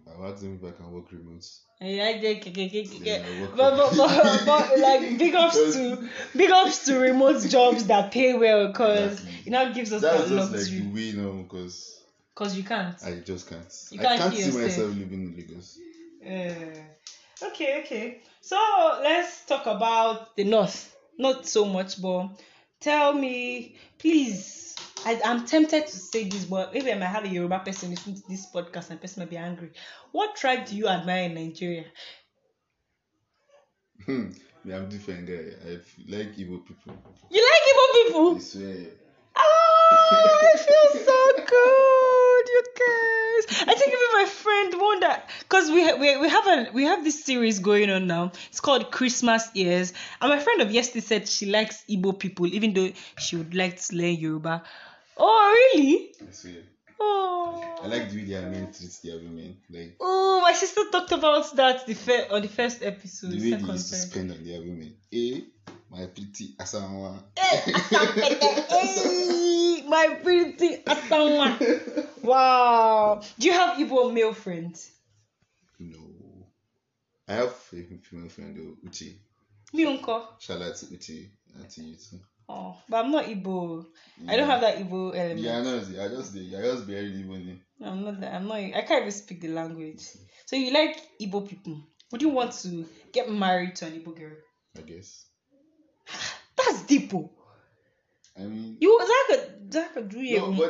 I'll 0.07 0.31
ask 0.31 0.41
them 0.41 0.59
if 0.61 0.67
I 0.67 0.75
can 0.75 0.91
work 0.91 1.11
remote. 1.11 1.45
Yeah, 1.81 2.09
yeah, 2.09 2.29
yeah, 2.29 2.29
yeah, 2.45 2.63
yeah, 2.65 2.81
yeah. 2.83 3.17
Yeah, 3.17 3.25
I 3.25 3.47
But, 3.55 3.77
but, 3.77 3.97
but, 3.97 4.45
but 4.45 4.79
like 4.79 5.17
big 5.17 5.35
ups 5.35 5.73
to 5.73 6.09
big 6.35 6.51
ups 6.51 6.85
to 6.85 6.97
remote 6.99 7.41
jobs 7.49 7.85
that 7.87 8.11
pay 8.11 8.33
well 8.33 8.67
because 8.67 9.13
Exactly. 9.19 9.41
it 9.45 9.49
now 9.49 9.71
gives 9.73 9.91
us 9.93 10.01
That's 10.01 10.29
that 10.29 10.35
just 10.35 10.51
like 10.51 10.59
luxury. 10.59 10.79
the 10.79 10.93
way 10.93 11.11
now 11.21 11.41
because 11.43 11.99
Cause 12.35 12.55
you 12.57 12.63
can't. 12.63 12.95
I 13.05 13.19
just 13.19 13.49
can't. 13.49 13.65
You 13.91 13.99
I 13.99 14.03
can't 14.03 14.19
can't 14.21 14.33
see 14.33 14.41
see 14.41 14.45
yourself. 14.47 14.63
myself 14.63 14.89
living 14.97 15.23
in 15.23 15.35
Lagos. 15.35 15.77
Uh, 16.25 17.45
okay, 17.47 17.81
okay. 17.81 18.21
So 18.41 18.57
let's 19.03 19.45
talk 19.45 19.65
about 19.67 20.35
the 20.35 20.43
north. 20.45 20.95
Not 21.17 21.45
so 21.47 21.65
much, 21.65 22.01
but 22.01 22.29
tell 22.79 23.13
me, 23.13 23.75
please. 23.99 24.72
I, 25.05 25.19
I'm 25.25 25.45
tempted 25.45 25.87
to 25.87 25.95
say 25.97 26.23
this, 26.29 26.45
but 26.45 26.73
maybe 26.73 26.91
I 26.91 26.95
might 26.95 27.07
have 27.07 27.25
a 27.25 27.27
Yoruba 27.27 27.59
person 27.59 27.89
listening 27.89 28.15
to 28.17 28.23
this 28.29 28.49
podcast 28.51 28.89
and 28.89 29.01
person 29.01 29.21
might 29.21 29.29
be 29.29 29.37
angry. 29.37 29.71
What 30.11 30.35
tribe 30.35 30.65
do 30.65 30.75
you 30.75 30.87
admire 30.87 31.23
in 31.23 31.33
Nigeria? 31.35 31.85
Hmm. 34.05 34.29
Me, 34.63 34.73
I'm 34.73 34.87
different 34.87 35.27
guy. 35.27 35.33
I 35.67 35.71
like 36.07 36.35
Igbo 36.37 36.65
people. 36.65 36.95
You 37.29 37.41
like 37.51 37.63
Igbo 37.69 37.85
I 37.85 38.03
people? 38.05 38.39
swear. 38.39 38.85
Oh, 39.35 40.49
I 40.53 40.57
feel 40.57 41.01
so 41.03 41.43
good, 41.53 42.45
you 42.53 42.63
guys. 42.79 43.67
I 43.67 43.75
think 43.75 43.87
even 43.93 44.09
my 44.13 44.25
friend 44.25 44.73
that 45.03 45.29
because 45.39 45.69
we 45.69 45.83
ha- 45.85 45.95
we 45.99 46.17
we 46.17 46.29
have 46.29 46.47
a 46.47 46.71
we 46.73 46.83
have 46.85 47.03
this 47.03 47.23
series 47.23 47.59
going 47.59 47.89
on 47.89 48.07
now. 48.07 48.31
It's 48.49 48.59
called 48.59 48.91
Christmas 48.91 49.49
Ears, 49.53 49.93
and 50.21 50.29
my 50.29 50.39
friend 50.39 50.61
of 50.61 50.71
yesterday 50.71 51.01
said 51.01 51.27
she 51.27 51.45
likes 51.45 51.83
Igbo 51.89 52.17
people, 52.17 52.47
even 52.47 52.73
though 52.73 52.89
she 53.19 53.35
would 53.35 53.53
like 53.53 53.79
to 53.81 53.95
learn 53.95 54.15
Yoruba. 54.15 54.63
Oh, 55.17 55.69
really? 55.73 56.13
I 56.27 56.31
swear. 56.31 56.53
Oh. 56.99 57.79
I 57.83 57.87
like 57.87 58.09
the 58.09 58.17
way 58.17 58.25
their 58.25 58.49
men 58.49 58.71
treat 58.71 58.97
their 59.03 59.17
women. 59.17 59.57
Like 59.69 59.95
Oh, 59.99 60.39
my 60.41 60.53
sister 60.53 60.81
talked 60.91 61.11
about 61.11 61.55
that 61.55 61.85
the 61.85 61.93
fir- 61.95 62.27
on 62.31 62.41
the 62.41 62.47
first 62.47 62.81
episode. 62.83 63.31
the 63.31 63.37
way 63.51 63.57
they 63.57 63.71
used 63.73 63.89
to 63.89 63.95
spend 63.95 64.31
on 64.31 64.43
their 64.43 64.59
women. 64.61 64.95
Eh, 65.11 65.41
my 65.89 66.05
pretty 66.07 66.55
Asawa. 66.59 67.19
Hey, 67.37 67.73
my 69.87 70.17
pretty 70.23 70.77
Asanwa. 70.83 72.03
Wow. 72.23 73.21
Do 73.37 73.47
you 73.47 73.53
have 73.53 73.77
Igbo 73.77 74.13
male 74.13 74.33
friends? 74.33 74.91
no. 75.79 75.97
I 77.27 77.33
have 77.35 77.47
a 77.47 77.49
female 77.51 78.29
friend 78.29 78.55
though, 78.55 78.75
Uchi. 78.87 79.17
Me 79.73 79.85
uncle. 79.85 80.27
Shout 80.39 80.61
out 80.61 80.75
to 80.75 80.85
Uchi 80.93 81.31
and 81.55 81.69
to 81.69 81.81
you 81.81 81.95
too. 81.95 82.19
Oh, 82.49 82.77
but 82.89 83.05
I'm 83.05 83.11
not 83.11 83.25
Igbo. 83.25 83.85
I 84.27 84.35
don't 84.35 84.47
have 84.49 84.61
that 84.61 84.77
Igbo 84.77 85.15
element. 85.15 85.39
Yeah, 85.39 85.57
I 85.59 85.63
know. 85.63 85.77
I 85.77 86.07
just 86.09 86.35
I 86.35 86.61
just 86.61 86.87
barely 86.87 87.23
Igbo 87.23 87.45
name. 87.45 87.61
I'm 87.83 88.03
not 88.03 88.19
that. 88.21 88.33
I'm 88.35 88.47
not. 88.47 88.57
I 88.57 88.81
can't 88.87 89.01
even 89.01 89.11
speak 89.11 89.41
the 89.41 89.47
language. 89.49 90.01
So 90.45 90.55
you 90.55 90.71
like 90.73 90.97
Igbo 91.21 91.47
people? 91.47 91.81
Would 92.11 92.21
you 92.21 92.29
want 92.29 92.51
to 92.63 92.85
get 93.11 93.31
married 93.31 93.75
to 93.77 93.85
an 93.85 93.93
Igbo 93.93 94.15
girl? 94.15 94.35
I 94.77 94.81
guess. 94.81 95.25
That's 96.57 96.83
deep. 96.83 97.13
oh. 97.13 97.31
I 98.37 98.41
mean, 98.41 98.77
You 98.81 98.99
zaka 98.99 99.69
zaka 99.69 100.09
do 100.09 100.17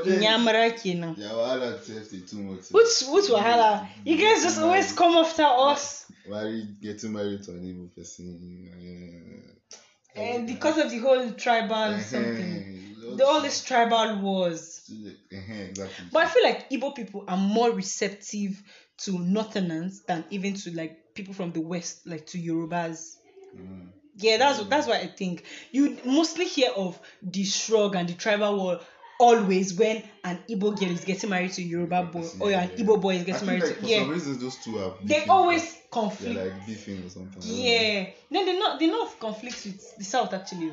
then- 0.03 0.21
nyamara 0.21 0.69
kenan. 0.81 1.15
yeah, 1.17 1.29
wahala 1.31 1.81
safety 1.81 2.21
too 2.21 2.37
much. 2.43 2.69
Which 2.71 3.03
which 3.07 3.29
wahala? 3.31 3.87
You 4.05 4.17
guys 4.17 4.43
just 4.43 4.59
always 4.59 4.91
come 4.93 5.15
after 5.17 5.43
us. 5.43 6.05
Why 6.27 6.41
are 6.43 6.49
you 6.49 6.65
getting 6.81 7.13
married 7.13 7.41
to 7.43 7.51
an 7.51 7.63
Igbo 7.63 7.95
person? 7.95 8.69
Uh, 8.73 9.77
And 10.15 10.47
because 10.47 10.77
of 10.77 10.91
the 10.91 10.99
whole 10.99 11.31
tribal 11.31 11.99
something. 11.99 12.81
The, 13.17 13.25
all 13.25 13.41
these 13.41 13.63
tribal 13.63 14.19
wars. 14.21 14.89
Uh-huh, 14.89 15.53
exactly. 15.69 16.05
But 16.11 16.25
I 16.25 16.29
feel 16.29 16.43
like 16.43 16.69
Igbo 16.69 16.95
people 16.95 17.25
are 17.27 17.37
more 17.37 17.71
receptive 17.71 18.61
to 18.99 19.19
Northerners 19.19 20.01
than 20.07 20.23
even 20.29 20.53
to 20.55 20.71
like 20.71 21.13
people 21.13 21.33
from 21.33 21.51
the 21.51 21.61
West, 21.61 22.07
like 22.07 22.25
to 22.27 22.37
Yorubas. 22.39 23.17
Mm. 23.55 23.89
Yeah, 24.15 24.37
that's 24.37 24.63
that's 24.65 24.87
what 24.87 24.97
I 25.01 25.07
think. 25.07 25.43
You 25.71 25.97
mostly 26.05 26.45
hear 26.45 26.71
of 26.71 26.99
the 27.21 27.43
shrug 27.43 27.95
and 27.95 28.07
the 28.07 28.13
tribal 28.13 28.57
war 28.57 28.79
always 29.19 29.73
when 29.75 30.03
an 30.23 30.39
Igbo 30.49 30.77
girl 30.79 30.89
is 30.89 31.03
getting 31.05 31.29
married 31.29 31.51
to 31.53 31.61
a 31.61 31.65
Yoruba 31.65 32.03
boy 32.03 32.25
or 32.39 32.51
an 32.51 32.69
Yeah. 32.69 32.83
Igbo 32.83 33.01
boy 33.01 33.15
is 33.15 33.23
getting 33.23 33.45
married 33.47 33.63
like 33.63 33.75
to 33.75 33.81
for 33.81 33.87
yeah. 33.87 33.99
some 33.99 34.09
reasons 34.09 34.37
those 34.39 34.55
two 34.57 34.79
are. 34.79 34.93
They 35.03 35.25
always 35.25 35.63
They're 35.63 35.81
conflict. 35.91 36.35
like 36.35 36.65
beefing 36.65 37.05
or 37.05 37.09
something. 37.09 37.41
I 37.41 37.45
don't 37.45 37.55
know. 37.57 37.63
Yeah. 37.63 38.05
Then 38.31 38.45
the 38.45 38.53
north 38.59 38.79
the 38.79 38.87
north 38.87 39.19
conflicts 39.19 39.65
with 39.65 39.97
the 39.97 40.03
south 40.03 40.33
actually. 40.33 40.71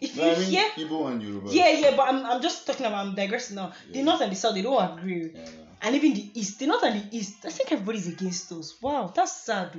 If 0.00 0.14
you 0.16 0.22
No, 0.22 0.30
I 0.30 0.38
mean, 0.38 0.50
hear 0.50 0.68
Igbo 0.76 1.10
and 1.10 1.22
Yoruba. 1.22 1.50
yeah, 1.54 1.68
yeah, 1.70 1.96
but 1.96 2.08
I'm, 2.08 2.26
I'm 2.26 2.42
just 2.42 2.66
talking 2.66 2.84
about 2.86 3.06
I'm 3.06 3.14
digressing 3.14 3.56
now. 3.56 3.72
The 3.90 3.98
Yeah. 3.98 4.04
north 4.04 4.20
and 4.20 4.32
the 4.32 4.36
south 4.36 4.54
they 4.54 4.62
don't 4.62 4.98
agree. 4.98 5.30
Yeah, 5.34 5.44
And 5.82 5.94
even 5.94 6.12
the 6.14 6.38
east, 6.40 6.58
the 6.58 6.66
north 6.66 6.82
and 6.82 7.00
the 7.00 7.16
east, 7.16 7.44
I 7.46 7.50
think 7.50 7.72
everybody's 7.72 8.08
against 8.08 8.50
us. 8.52 8.74
Wow, 8.82 9.12
that's 9.14 9.36
sad. 9.44 9.70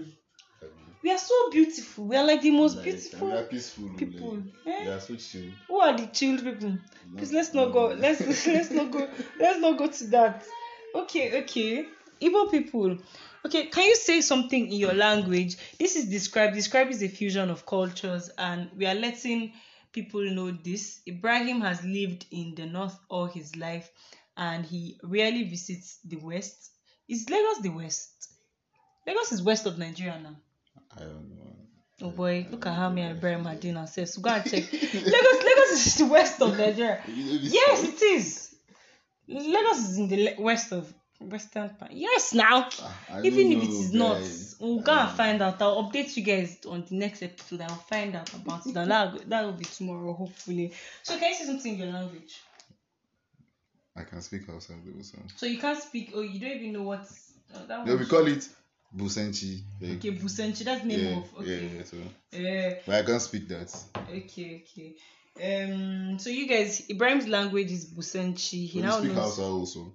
We 1.04 1.12
are 1.12 1.18
so 1.18 1.50
beautiful. 1.52 2.06
We 2.06 2.16
are 2.16 2.26
like 2.26 2.42
the 2.42 2.52
most 2.52 2.78
like, 2.78 2.86
beautiful. 2.86 3.28
and 3.28 3.38
they're 3.38 3.44
peaceful. 3.46 3.90
people, 3.98 4.32
Like, 4.66 4.76
eh? 4.76 4.86
They 4.86 4.92
are 4.92 5.00
so 5.00 5.16
chill. 5.16 5.52
Who 5.68 5.80
are 5.80 5.98
the 5.98 6.08
chilled 6.08 6.44
people? 6.44 6.78
Please 7.16 7.32
let's 7.32 7.54
not 7.54 7.72
go. 7.72 7.88
Let's 7.88 8.22
let's 8.48 8.72
not 8.72 8.92
go. 8.92 9.08
Let's 9.40 9.60
not 9.60 9.78
go 9.78 9.88
to 9.88 10.04
that. 10.08 10.44
Okay, 10.96 11.42
okay. 11.44 11.86
Igbo 12.22 12.50
people. 12.50 12.98
Okay, 13.46 13.68
can 13.68 13.86
you 13.86 13.96
say 13.96 14.22
something 14.22 14.66
in 14.72 14.78
your 14.80 14.94
language? 14.94 15.58
This 15.80 15.96
is 15.96 16.10
described. 16.10 16.56
Deskrybe 16.56 16.90
is 16.90 17.04
a 17.04 17.08
fusion 17.08 17.50
of 17.50 17.66
cultures, 17.66 18.30
and 18.38 18.70
we 18.76 18.88
are 18.88 18.96
letting 18.96 19.54
people 19.94 20.22
know 20.32 20.52
this. 20.52 21.02
Ibrahim 21.08 21.62
has 21.62 21.84
lived 21.84 22.26
in 22.32 22.56
the 22.56 22.66
north 22.66 22.98
all 23.10 23.28
his 23.28 23.56
life, 23.56 23.90
and 24.36 24.66
he 24.66 25.00
rarely 25.04 25.44
visits 25.44 26.00
the 26.04 26.18
west. 26.18 26.72
Is 27.08 27.30
Lagos 27.30 27.60
the 27.62 27.70
west? 27.70 28.30
Lagos 29.06 29.32
is 29.32 29.42
west 29.42 29.66
of 29.66 29.78
Nigeria 29.78 30.20
now. 30.20 30.36
I 30.96 31.00
don't 31.00 31.30
know. 31.36 31.56
Oh 32.02 32.12
boy, 32.12 32.46
look 32.52 32.66
at 32.68 32.76
how 32.76 32.90
me 32.90 33.02
and 33.02 33.18
Ibrahim 33.18 33.48
are 33.48 33.56
doing 33.56 33.78
ourselves. 33.78 34.14
So 34.14 34.22
go 34.22 34.30
and 34.30 34.44
check. 34.44 34.72
Lagos, 34.72 35.44
Lagos 35.44 35.86
is 35.88 35.96
the 35.96 36.06
west 36.06 36.42
of 36.42 36.58
Nigeria. 36.58 37.02
Yes, 37.08 37.84
it 37.84 38.02
is. 38.02 38.56
Lagos 39.28 39.80
is 39.80 39.98
in 39.98 40.08
the 40.08 40.36
west 40.38 40.72
of 40.72 40.94
western 41.20 41.70
part. 41.70 41.92
Yes, 41.92 42.34
now. 42.34 42.70
Ah, 42.80 42.98
I 43.14 43.22
Even 43.24 43.52
if 43.52 43.64
it 43.64 43.70
is 43.70 43.94
not, 43.94 44.22
we'll 44.60 44.80
go 44.82 44.92
and 44.94 45.10
find 45.18 45.42
out. 45.42 45.62
I'll 45.62 45.90
update 45.90 46.16
you 46.16 46.24
guys 46.24 46.60
on 46.70 46.86
the 46.88 46.96
next 46.96 47.24
episode. 47.24 47.62
I'll 47.62 47.70
find 47.70 48.16
out 48.16 48.32
about 48.34 48.66
it. 48.68 48.76
And 48.76 48.92
that 48.92 49.30
that 49.30 49.46
will 49.46 49.54
be 49.54 49.66
tomorrow, 49.66 50.14
hopefully. 50.14 50.74
So 51.04 51.18
can 51.18 51.30
you 51.30 51.36
say 51.36 51.46
something 51.46 51.74
in 51.74 51.80
your 51.80 51.94
language? 51.94 52.40
I 53.96 54.04
can 54.04 54.22
speak 54.22 54.44
outside 54.50 54.86
the 54.86 54.96
also. 54.96 55.18
So 55.36 55.48
you 55.48 55.58
can't 55.58 55.82
speak. 55.82 56.12
Oh, 56.14 56.22
you 56.22 56.40
don't 56.40 56.52
even 56.52 56.74
know 56.74 56.84
what. 56.84 57.10
That 57.68 57.88
No, 57.88 57.96
we 57.96 58.06
call 58.06 58.28
it 58.28 58.48
Busenchi. 58.96 59.64
Like, 59.82 59.98
Okay, 59.98 60.12
Busenchi. 60.12 60.64
That's 60.64 60.82
the 60.82 60.88
name 60.88 61.00
yeah, 61.06 61.18
of. 61.18 61.48
yeah, 61.48 61.56
Okay. 61.56 61.72
yeah, 61.78 61.84
so. 61.84 61.98
Yeah. 62.32 62.74
But 62.86 62.96
I 62.96 63.04
can't 63.04 63.22
speak 63.22 63.48
that. 63.50 63.76
Okay, 64.10 64.64
okay. 64.66 64.96
Um, 65.40 66.18
so 66.20 66.30
you 66.30 66.48
guys, 66.48 66.90
Ibrahim's 66.90 67.28
language 67.28 67.72
is 67.72 67.86
Busenchi. 67.94 68.68
He 68.68 68.80
But 68.82 68.88
now 68.88 69.00
speak 69.00 69.12
knows. 69.14 69.38
Hausa 69.38 69.44
also. 69.44 69.94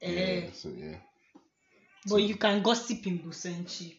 Eh, 0.00 0.40
Yeah, 0.42 0.50
so 0.52 0.68
yeah. 0.76 0.96
but 2.06 2.16
you 2.16 2.36
can 2.36 2.62
gossip 2.62 3.06
in 3.06 3.18
Busenchi. 3.18 3.94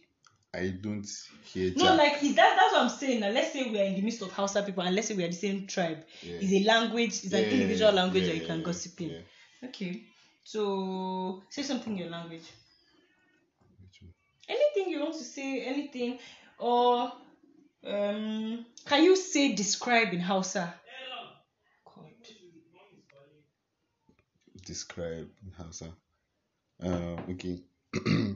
I 0.53 0.69
don't 0.69 1.05
hear 1.53 1.73
No, 1.75 1.83
chat. 1.85 1.97
like 1.97 2.21
that, 2.21 2.35
that's 2.35 2.71
what 2.73 2.81
I'm 2.83 2.89
saying. 2.89 3.19
Now, 3.19 3.29
let's 3.29 3.51
say 3.51 3.69
we 3.69 3.79
are 3.79 3.83
in 3.83 3.95
the 3.95 4.01
midst 4.01 4.21
of 4.21 4.31
Hausa 4.31 4.63
people, 4.63 4.83
and 4.83 4.95
let's 4.95 5.07
say 5.09 5.13
we 5.15 5.23
are 5.25 5.27
the 5.27 5.33
same 5.33 5.67
tribe. 5.67 6.03
yeah. 6.23 6.37
It's 6.39 6.53
a 6.53 6.63
language. 6.67 7.09
It's 7.25 7.33
an 7.33 7.43
individual 7.43 7.91
language 7.91 8.23
yeah, 8.23 8.29
that 8.33 8.39
you 8.39 8.45
can 8.47 8.59
yeah, 8.59 8.63
gossip 8.65 9.01
in. 9.01 9.09
yeah. 9.09 9.67
Okay. 9.69 10.03
So 10.43 11.43
say 11.49 11.63
something 11.63 11.93
in 11.93 11.99
your 11.99 12.09
language. 12.09 12.43
Anything 14.47 14.91
you 14.91 14.99
want 15.01 15.13
to 15.15 15.23
say, 15.23 15.61
anything, 15.65 16.19
or 16.59 17.11
um, 17.85 18.65
can 18.85 19.03
you 19.03 19.15
say 19.15 19.53
describe 19.53 20.13
in 20.13 20.19
Hausa? 20.19 20.73
God. 21.95 23.31
Describe 24.65 25.29
in 25.43 25.51
Hausa. 25.57 25.89
Uh, 26.83 27.17
okay. 27.31 27.59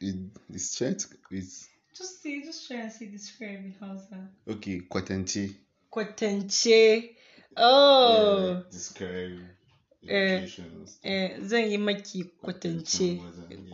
it, 0.00 0.16
it's 0.52 0.76
trying 0.76 0.96
to, 0.96 1.06
it's 1.30 1.68
Just 1.96 2.22
say, 2.22 2.42
just 2.42 2.66
try 2.66 2.78
and 2.78 2.92
say 2.92 3.06
describe 3.06 3.64
in 3.64 3.74
Hausa. 3.80 4.28
okay. 4.48 4.80
Kwatanchi. 4.80 5.54
Kwatance. 5.92 7.10
Oh, 7.56 8.54
Yeah, 8.54 8.62
describe 8.70 9.40
Eh, 10.08 10.48
eh, 11.02 11.30
zan 11.42 11.70
yi 11.70 11.76
maki 11.78 12.24
kwatance. 12.42 13.20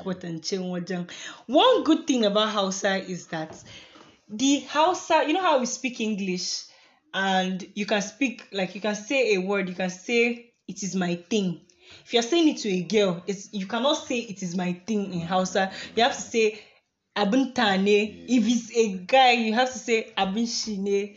wajen, 0.04 0.88
yeah. 0.88 1.04
One 1.46 1.84
good 1.84 2.06
thing 2.06 2.24
about 2.24 2.48
Hausa 2.48 2.96
is 2.96 3.26
that 3.28 3.62
the 4.28 4.60
Hausa, 4.60 5.24
you 5.26 5.34
know 5.34 5.42
how 5.42 5.58
we 5.60 5.66
speak 5.66 6.00
English 6.00 6.64
and 7.14 7.64
you 7.74 7.86
can 7.86 8.02
speak, 8.02 8.46
like 8.52 8.74
you 8.74 8.80
can 8.80 8.96
say 8.96 9.34
a 9.34 9.38
word, 9.38 9.68
you 9.68 9.74
can 9.74 9.90
say 9.90 10.52
it 10.66 10.82
is 10.82 10.96
my 10.96 11.14
thing. 11.14 11.60
If 12.04 12.12
you're 12.12 12.22
saying 12.22 12.48
it 12.48 12.58
to 12.58 12.68
a 12.70 12.82
girl, 12.82 13.22
it's 13.26 13.52
you 13.52 13.66
cannot 13.66 13.94
say 13.94 14.18
it 14.18 14.42
is 14.42 14.56
my 14.56 14.72
thing 14.86 15.12
in 15.12 15.20
mm. 15.20 15.26
Hausa. 15.26 15.70
You 15.94 16.02
have 16.02 16.16
to 16.16 16.20
say 16.20 16.60
abuntane. 17.16 18.24
If 18.28 18.46
it's 18.48 18.76
a 18.76 18.98
guy, 18.98 19.32
you 19.32 19.54
have 19.54 19.72
to 19.72 19.78
say 19.78 20.12
abunshine. 20.18 21.16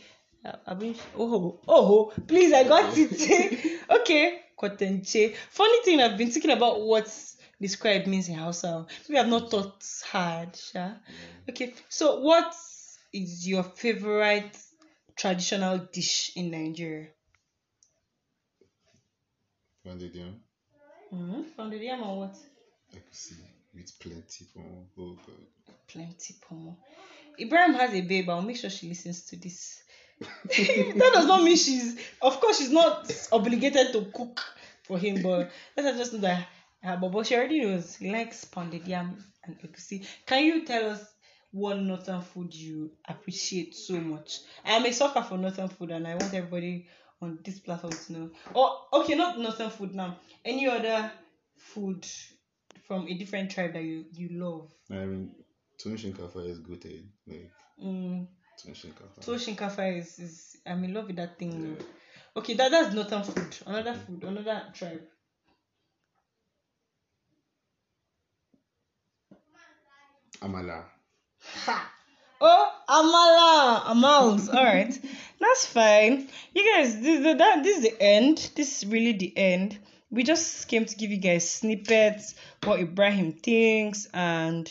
Abun, 0.66 0.96
oh, 1.18 1.60
oh, 1.68 2.12
oh, 2.16 2.22
please, 2.26 2.52
I 2.54 2.64
got 2.64 2.96
it. 2.96 3.80
okay, 4.00 4.40
kotenche. 4.60 5.34
Funny 5.50 5.82
thing, 5.84 6.00
I've 6.00 6.18
been 6.18 6.30
thinking 6.30 6.50
about 6.50 6.80
what 6.80 7.08
described 7.60 8.06
means 8.06 8.28
in 8.28 8.34
Hausa. 8.36 8.86
We 9.08 9.16
have 9.16 9.28
not 9.28 9.50
thought 9.50 9.84
hard, 10.10 10.56
sha. 10.56 10.92
Okay, 11.48 11.74
so 11.88 12.20
what 12.20 12.54
is 13.12 13.46
your 13.46 13.62
favorite 13.62 14.56
traditional 15.16 15.78
dish 15.78 16.32
in 16.36 16.50
Nigeria? 16.50 17.08
Pounded 19.84 20.14
yam. 20.14 20.40
Mm-hmm. 21.12 21.42
Pounded 21.56 21.82
yam 21.82 22.02
and 22.02 22.16
what? 22.18 22.36
I 22.92 22.96
could 22.96 23.14
see 23.14 23.36
with 23.74 23.98
plenty 23.98 24.46
more. 24.54 24.84
Oh 24.98 25.16
god. 25.26 25.74
Plenty 25.88 26.34
pomo. 26.40 26.76
Ibrahim 27.38 27.74
has 27.74 27.94
a 27.94 28.00
babe. 28.02 28.28
I'll 28.28 28.42
make 28.42 28.56
sure 28.56 28.70
she 28.70 28.88
listens 28.88 29.22
to 29.26 29.36
this. 29.36 29.79
that 30.20 31.10
does 31.14 31.26
not 31.26 31.42
mean 31.42 31.56
she's. 31.56 31.98
Of 32.20 32.40
course, 32.40 32.58
she's 32.58 32.70
not 32.70 33.10
obligated 33.32 33.92
to 33.92 34.02
cook 34.12 34.42
for 34.82 34.98
him, 34.98 35.22
but 35.22 35.50
let 35.76 35.86
us 35.86 35.98
just 35.98 36.12
know 36.12 36.20
that. 36.20 36.46
Uh, 36.84 36.96
but, 36.96 37.10
but 37.10 37.26
she 37.26 37.36
already 37.36 37.60
knows 37.60 37.96
he 37.96 38.10
likes 38.10 38.44
pounded 38.44 38.86
yam 38.86 39.22
and 39.44 39.58
egusi. 39.60 40.06
Can 40.26 40.44
you 40.44 40.64
tell 40.64 40.90
us 40.90 41.04
one 41.52 41.86
northern 41.86 42.22
food 42.22 42.54
you 42.54 42.90
appreciate 43.08 43.74
so 43.74 43.94
much? 43.94 44.40
I 44.64 44.72
am 44.72 44.84
a 44.84 44.92
sucker 44.92 45.22
for 45.22 45.38
northern 45.38 45.68
food, 45.68 45.90
and 45.90 46.06
I 46.06 46.14
want 46.16 46.34
everybody 46.34 46.86
on 47.22 47.38
this 47.44 47.58
platform 47.58 47.92
to 47.92 48.12
know. 48.12 48.30
Or 48.54 49.00
okay, 49.00 49.14
not 49.14 49.38
northern 49.38 49.70
food 49.70 49.94
now. 49.94 50.18
Any 50.44 50.68
other 50.68 51.10
food 51.56 52.06
from 52.86 53.08
a 53.08 53.14
different 53.14 53.50
tribe 53.50 53.72
that 53.72 53.82
you 53.82 54.04
you 54.12 54.28
love? 54.32 54.70
I 54.90 55.06
mean, 55.06 55.34
Tun 55.78 55.96
Shinkafa 55.96 56.46
is 56.46 56.58
good. 56.58 56.84
Eh? 56.84 57.02
Like 57.26 57.50
Mm, 57.82 58.26
Tun 58.62 58.74
Shinkafa. 58.74 59.98
is, 59.98 60.18
is 60.18 60.56
I'm 60.66 60.84
in 60.84 60.94
love 60.94 61.06
with 61.06 61.16
that 61.16 61.38
thing. 61.38 61.76
Yeah. 61.78 61.84
Okay, 62.36 62.54
that 62.54 62.70
that's 62.70 62.94
northern 62.94 63.22
food. 63.22 63.56
Another 63.66 63.94
food, 63.94 64.22
another 64.24 64.64
tribe. 64.74 65.02
Amala. 70.42 70.84
Ha! 71.64 71.92
Oh, 72.40 72.72
Amala, 72.88 73.94
Amals. 73.94 74.48
All 74.48 74.64
right, 74.64 74.98
that's 75.38 75.66
fine. 75.66 76.28
You 76.54 76.74
guys, 76.74 77.00
this, 77.00 77.22
this, 77.22 77.38
that, 77.38 77.62
this 77.62 77.78
is 77.78 77.82
the 77.82 78.02
end. 78.02 78.50
This 78.56 78.78
is 78.78 78.88
really 78.88 79.12
the 79.12 79.36
end. 79.36 79.78
We 80.10 80.22
just 80.22 80.66
came 80.68 80.86
to 80.86 80.96
give 80.96 81.10
you 81.10 81.18
guys 81.18 81.50
snippets 81.50 82.34
what 82.64 82.80
Ibrahim 82.80 83.32
thinks, 83.32 84.06
and 84.14 84.70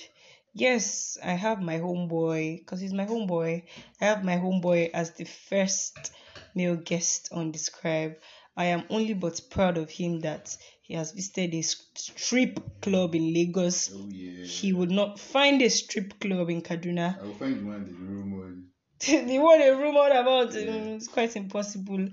yes, 0.54 1.18
I 1.24 1.32
have 1.34 1.62
my 1.62 1.80
homeboy 1.80 2.60
because 2.60 2.80
he's 2.82 2.94
my 2.94 3.06
homeboy. 3.06 3.64
I 4.02 4.06
have 4.06 4.24
my 4.24 4.36
homeboy 4.38 4.92
as 4.94 5.12
the 5.12 5.26
first 5.26 6.12
male 6.56 6.76
guest 6.76 7.30
on 7.32 7.52
Deskrybe. 7.52 8.16
I 8.58 8.66
am 8.66 8.84
only 8.90 9.14
but 9.14 9.40
proud 9.50 9.78
of 9.78 9.90
him 9.90 10.20
that 10.22 10.56
he 10.82 10.94
has 10.96 11.12
visited 11.12 11.54
a 11.54 11.62
strip 11.62 12.82
club 12.82 13.16
in 13.16 13.34
Lagos 13.34 13.92
Oh 13.94 14.08
yeah. 14.12 14.44
he 14.44 14.74
would 14.74 14.92
not 14.92 15.20
find 15.20 15.62
a 15.62 15.70
strip 15.70 16.20
club 16.20 16.50
in 16.50 16.62
Kaduna. 16.62 17.20
I 17.22 17.24
will 17.26 17.34
find 17.36 17.60
the 17.60 17.66
one 17.66 17.86
the 17.86 17.94
rumor. 17.94 18.56
the 19.00 19.40
one 19.40 19.60
they 19.60 19.70
rumored 19.72 20.12
about 20.12 20.54
Yeah. 20.54 20.72
um, 20.72 20.96
it's 20.96 21.08
quite 21.08 21.36
impossible. 21.36 22.10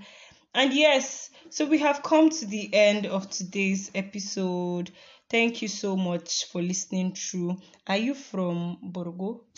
And 0.55 0.73
yes, 0.73 1.31
so 1.51 1.67
we 1.67 1.79
have 1.79 2.03
come 2.03 2.31
to 2.31 2.47
the 2.47 2.73
end 2.73 3.07
of 3.07 3.29
today's 3.31 3.91
episode. 3.95 4.91
Thank 5.29 5.63
you 5.63 5.69
so 5.69 5.97
much 5.97 6.47
for 6.47 6.63
listening 6.63 7.13
through. 7.15 7.57
Are 7.87 7.97
you 7.97 8.15
from 8.15 8.79
Borgo? 8.83 9.43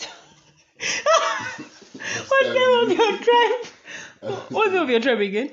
What's 0.79 2.47
the 2.47 2.53
name 2.53 2.73
of 2.83 2.97
your 2.97 3.17
tribe? 3.17 3.65
What's 4.49 4.71
the 4.71 4.73
name 4.73 4.83
of 4.83 4.89
your 4.89 4.99
tribe 4.99 5.19
again? 5.19 5.51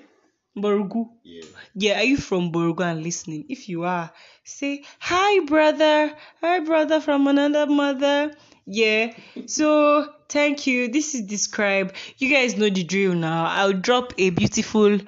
Borgu. 0.57 1.11
Yeah. 1.23 1.45
Yeah, 1.75 1.99
are 2.01 2.05
you 2.05 2.17
from 2.17 2.51
Borgo 2.51 2.83
and 2.83 3.03
listening? 3.03 3.45
If 3.51 3.69
you 3.69 3.85
are, 3.85 4.11
say 4.43 4.85
hi, 4.99 5.45
brother. 5.45 6.15
Hi, 6.41 6.61
brother 6.61 7.01
from 7.01 7.27
another 7.27 7.67
mother. 7.67 8.33
Yeah. 8.65 9.13
So 9.45 10.09
thank 10.31 10.67
you. 10.67 10.89
This 10.89 11.15
is 11.15 11.23
Deskrybe. 11.29 11.93
You 12.17 12.31
guys 12.33 12.57
know 12.57 12.71
the 12.71 12.85
drill 12.85 13.15
now. 13.15 13.45
I'll 13.47 13.75
drop 13.75 14.15
a 14.17 14.31
beautiful, 14.31 14.99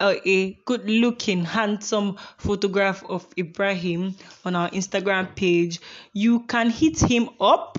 uh, 0.00 0.14
a 0.24 0.52
good-looking, 0.64 1.44
handsome 1.44 2.16
photograph 2.38 3.04
of 3.04 3.26
Ibrahim 3.38 4.14
on 4.44 4.54
our 4.54 4.70
Instagram 4.70 5.34
page. 5.34 5.80
You 6.12 6.40
can 6.40 6.70
hit 6.70 7.00
him 7.00 7.30
up 7.40 7.78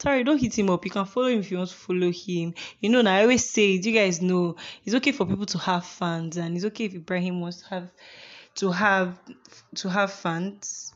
Sorry, 0.00 0.22
don't 0.22 0.38
hit 0.40 0.56
him 0.56 0.70
up. 0.70 0.84
You 0.84 0.92
can 0.92 1.06
follow 1.06 1.26
him 1.26 1.40
if 1.40 1.50
you 1.50 1.58
want 1.58 1.70
to 1.70 1.76
follow 1.76 2.12
him. 2.12 2.54
You 2.80 2.88
know, 2.88 3.00
I 3.10 3.22
always 3.22 3.50
say 3.50 3.74
it, 3.74 3.84
you 3.84 3.92
guys 3.92 4.22
know 4.22 4.54
it's 4.84 4.94
okay 4.94 5.10
for 5.10 5.26
people 5.26 5.46
to 5.46 5.58
have 5.58 5.84
fans, 5.84 6.36
and 6.36 6.54
it's 6.54 6.64
okay 6.66 6.84
if 6.84 6.94
Ibrahim 6.94 7.40
wants 7.40 7.62
to 7.62 7.68
have 7.68 7.90
to 8.56 8.70
have 8.70 9.18
to 9.76 9.88
have 9.90 10.12
fans. 10.12 10.94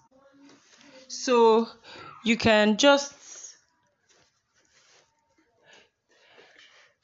So 1.09 1.67
you 2.25 2.37
can 2.37 2.77
just 2.77 3.13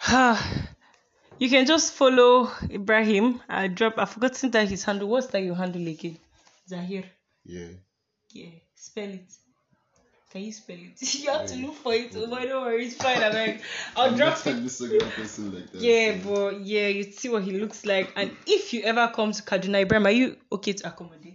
you 1.39 1.49
can 1.49 1.67
just 1.67 1.93
follow 1.93 2.51
Ibrahim. 2.71 3.41
I 3.49 3.69
drop 3.69 3.95
I've 3.99 4.11
forgotten 4.11 4.51
that 4.53 4.69
his 4.69 4.85
handle. 4.85 5.09
What's 5.09 5.29
that 5.29 5.43
your 5.43 5.55
handle 5.55 5.87
again? 5.87 6.19
Zahir. 6.69 7.05
Yeah. 7.45 7.69
Yeah, 8.31 8.51
spell 8.75 9.09
it. 9.09 9.33
Can 10.31 10.43
you 10.43 10.53
spell 10.53 10.77
it? 10.79 11.15
you 11.15 11.31
have 11.31 11.47
to 11.47 11.57
look 11.57 11.75
for 11.75 11.95
it. 11.95 12.13
Oh, 12.15 12.27
but 12.29 12.43
don't 12.43 12.63
worry, 12.65 12.87
it's 12.87 12.97
fine. 12.97 13.23
I'm 13.23 13.33
like, 13.33 13.63
I'll 13.97 14.11
I'm 14.11 14.17
drop 14.17 14.47
it. 14.47 14.57
Instagram 14.57 15.11
person 15.13 15.55
like 15.55 15.71
that. 15.73 15.81
Yeah, 15.81 16.21
so- 16.23 16.29
but 16.51 16.61
yeah, 16.61 16.89
you 16.89 17.05
see 17.05 17.29
what 17.31 17.43
he 17.43 17.53
looks 17.53 17.87
like. 17.87 18.13
And 18.17 18.31
if 18.47 18.73
you 18.75 18.83
ever 18.83 19.11
come 19.15 19.33
to 19.33 19.43
Kaduna, 19.43 19.83
Ibrahim, 19.83 20.07
are 20.07 20.11
you 20.11 20.37
okay 20.53 20.73
to 20.75 20.89
accommodate? 20.89 21.28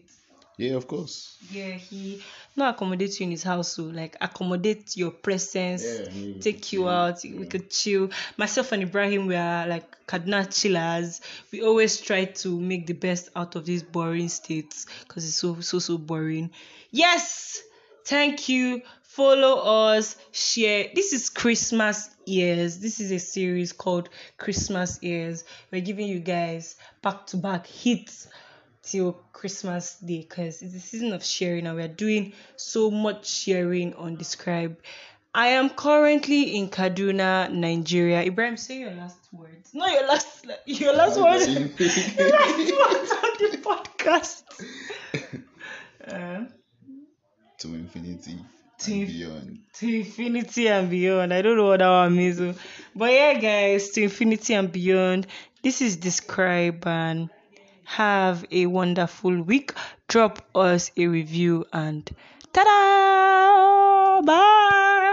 Yeah, 0.57 0.73
of 0.75 0.87
course. 0.87 1.37
Yeah, 1.51 1.71
he 1.71 2.21
not 2.55 2.75
accommodate 2.75 3.19
you 3.19 3.25
in 3.25 3.31
his 3.31 3.43
house, 3.43 3.73
so 3.73 3.83
like 3.85 4.15
accommodate 4.21 4.95
your 4.95 5.11
presence, 5.11 5.83
Yeah, 5.83 6.39
take 6.41 6.71
you 6.71 6.87
out, 6.87 7.19
we 7.23 7.45
could 7.47 7.71
chill. 7.71 8.09
Myself 8.37 8.71
and 8.71 8.83
Ibrahim, 8.83 9.25
we 9.25 9.35
are 9.35 9.65
like 9.67 10.05
Kaduna 10.05 10.45
chillers. 10.53 11.21
We 11.51 11.63
always 11.63 11.99
try 11.99 12.25
to 12.25 12.59
make 12.59 12.85
the 12.85 12.93
best 12.93 13.29
out 13.35 13.55
of 13.55 13.65
these 13.65 13.81
boring 13.81 14.29
states 14.29 14.85
because 15.07 15.25
it's 15.25 15.35
so 15.37 15.59
so 15.61 15.79
so 15.79 15.97
boring. 15.97 16.51
Yes, 16.91 17.61
thank 18.05 18.47
you. 18.47 18.83
Follow 19.01 19.91
us, 19.93 20.15
share. 20.31 20.87
This 20.93 21.13
is 21.13 21.29
Christmas 21.29 22.09
Ears. 22.25 22.79
This 22.79 22.99
is 22.99 23.11
a 23.11 23.19
series 23.19 23.71
called 23.71 24.09
Christmas 24.37 24.97
Ears. 25.03 25.43
We're 25.71 25.81
giving 25.81 26.07
you 26.07 26.19
guys 26.19 26.75
back 27.01 27.27
to 27.27 27.37
back 27.37 27.67
hits 27.67 28.27
till 28.83 29.13
Christmas 29.31 29.95
Day 29.99 30.19
because 30.19 30.61
it's 30.61 30.73
the 30.73 30.79
season 30.79 31.13
of 31.13 31.23
sharing 31.23 31.65
and 31.67 31.75
we're 31.75 31.87
doing 31.87 32.33
so 32.57 32.91
much 32.91 33.27
sharing 33.27 33.93
on 33.95 34.17
Deskrybe. 34.17 34.75
I 35.35 35.47
am 35.47 35.69
currently 35.71 36.57
in 36.57 36.69
Kaduna, 36.69 37.51
Nigeria. 37.51 38.21
Ibrahim, 38.23 38.55
say 38.57 38.79
your 38.81 38.91
last 38.91 39.17
words. 39.31 39.71
No, 39.73 39.87
your 39.87 40.07
last 40.07 40.45
your 40.65 40.93
last 40.95 41.19
words. 41.19 41.47
your 41.47 41.59
last 42.29 42.59
words 42.59 43.11
on 43.11 43.51
the 43.51 43.57
podcast. 43.63 44.43
Uh, 46.05 46.43
to 47.57 47.67
infinity 47.75 48.37
To 48.79 48.91
and 48.93 49.07
beyond. 49.07 49.59
to 49.75 49.87
infinity 49.99 50.67
and 50.67 50.89
beyond. 50.89 51.33
I 51.33 51.41
don't 51.41 51.55
know 51.55 51.67
what 51.67 51.79
that 51.79 51.87
one 51.87 52.15
means. 52.17 52.57
But 52.93 53.11
yeah, 53.13 53.33
guys, 53.39 53.91
to 53.91 54.03
infinity 54.03 54.53
and 54.53 54.69
beyond. 54.69 55.27
This 55.61 55.81
is 55.81 55.95
Deskrybe 55.95 56.85
and 56.85 57.29
have 57.85 58.45
a 58.51 58.65
wonderful 58.65 59.41
week. 59.41 59.73
Drop 60.07 60.41
us 60.55 60.91
a 60.97 61.07
review 61.07 61.65
and 61.73 62.09
ta-da! 62.53 64.21
Bye! 64.21 65.12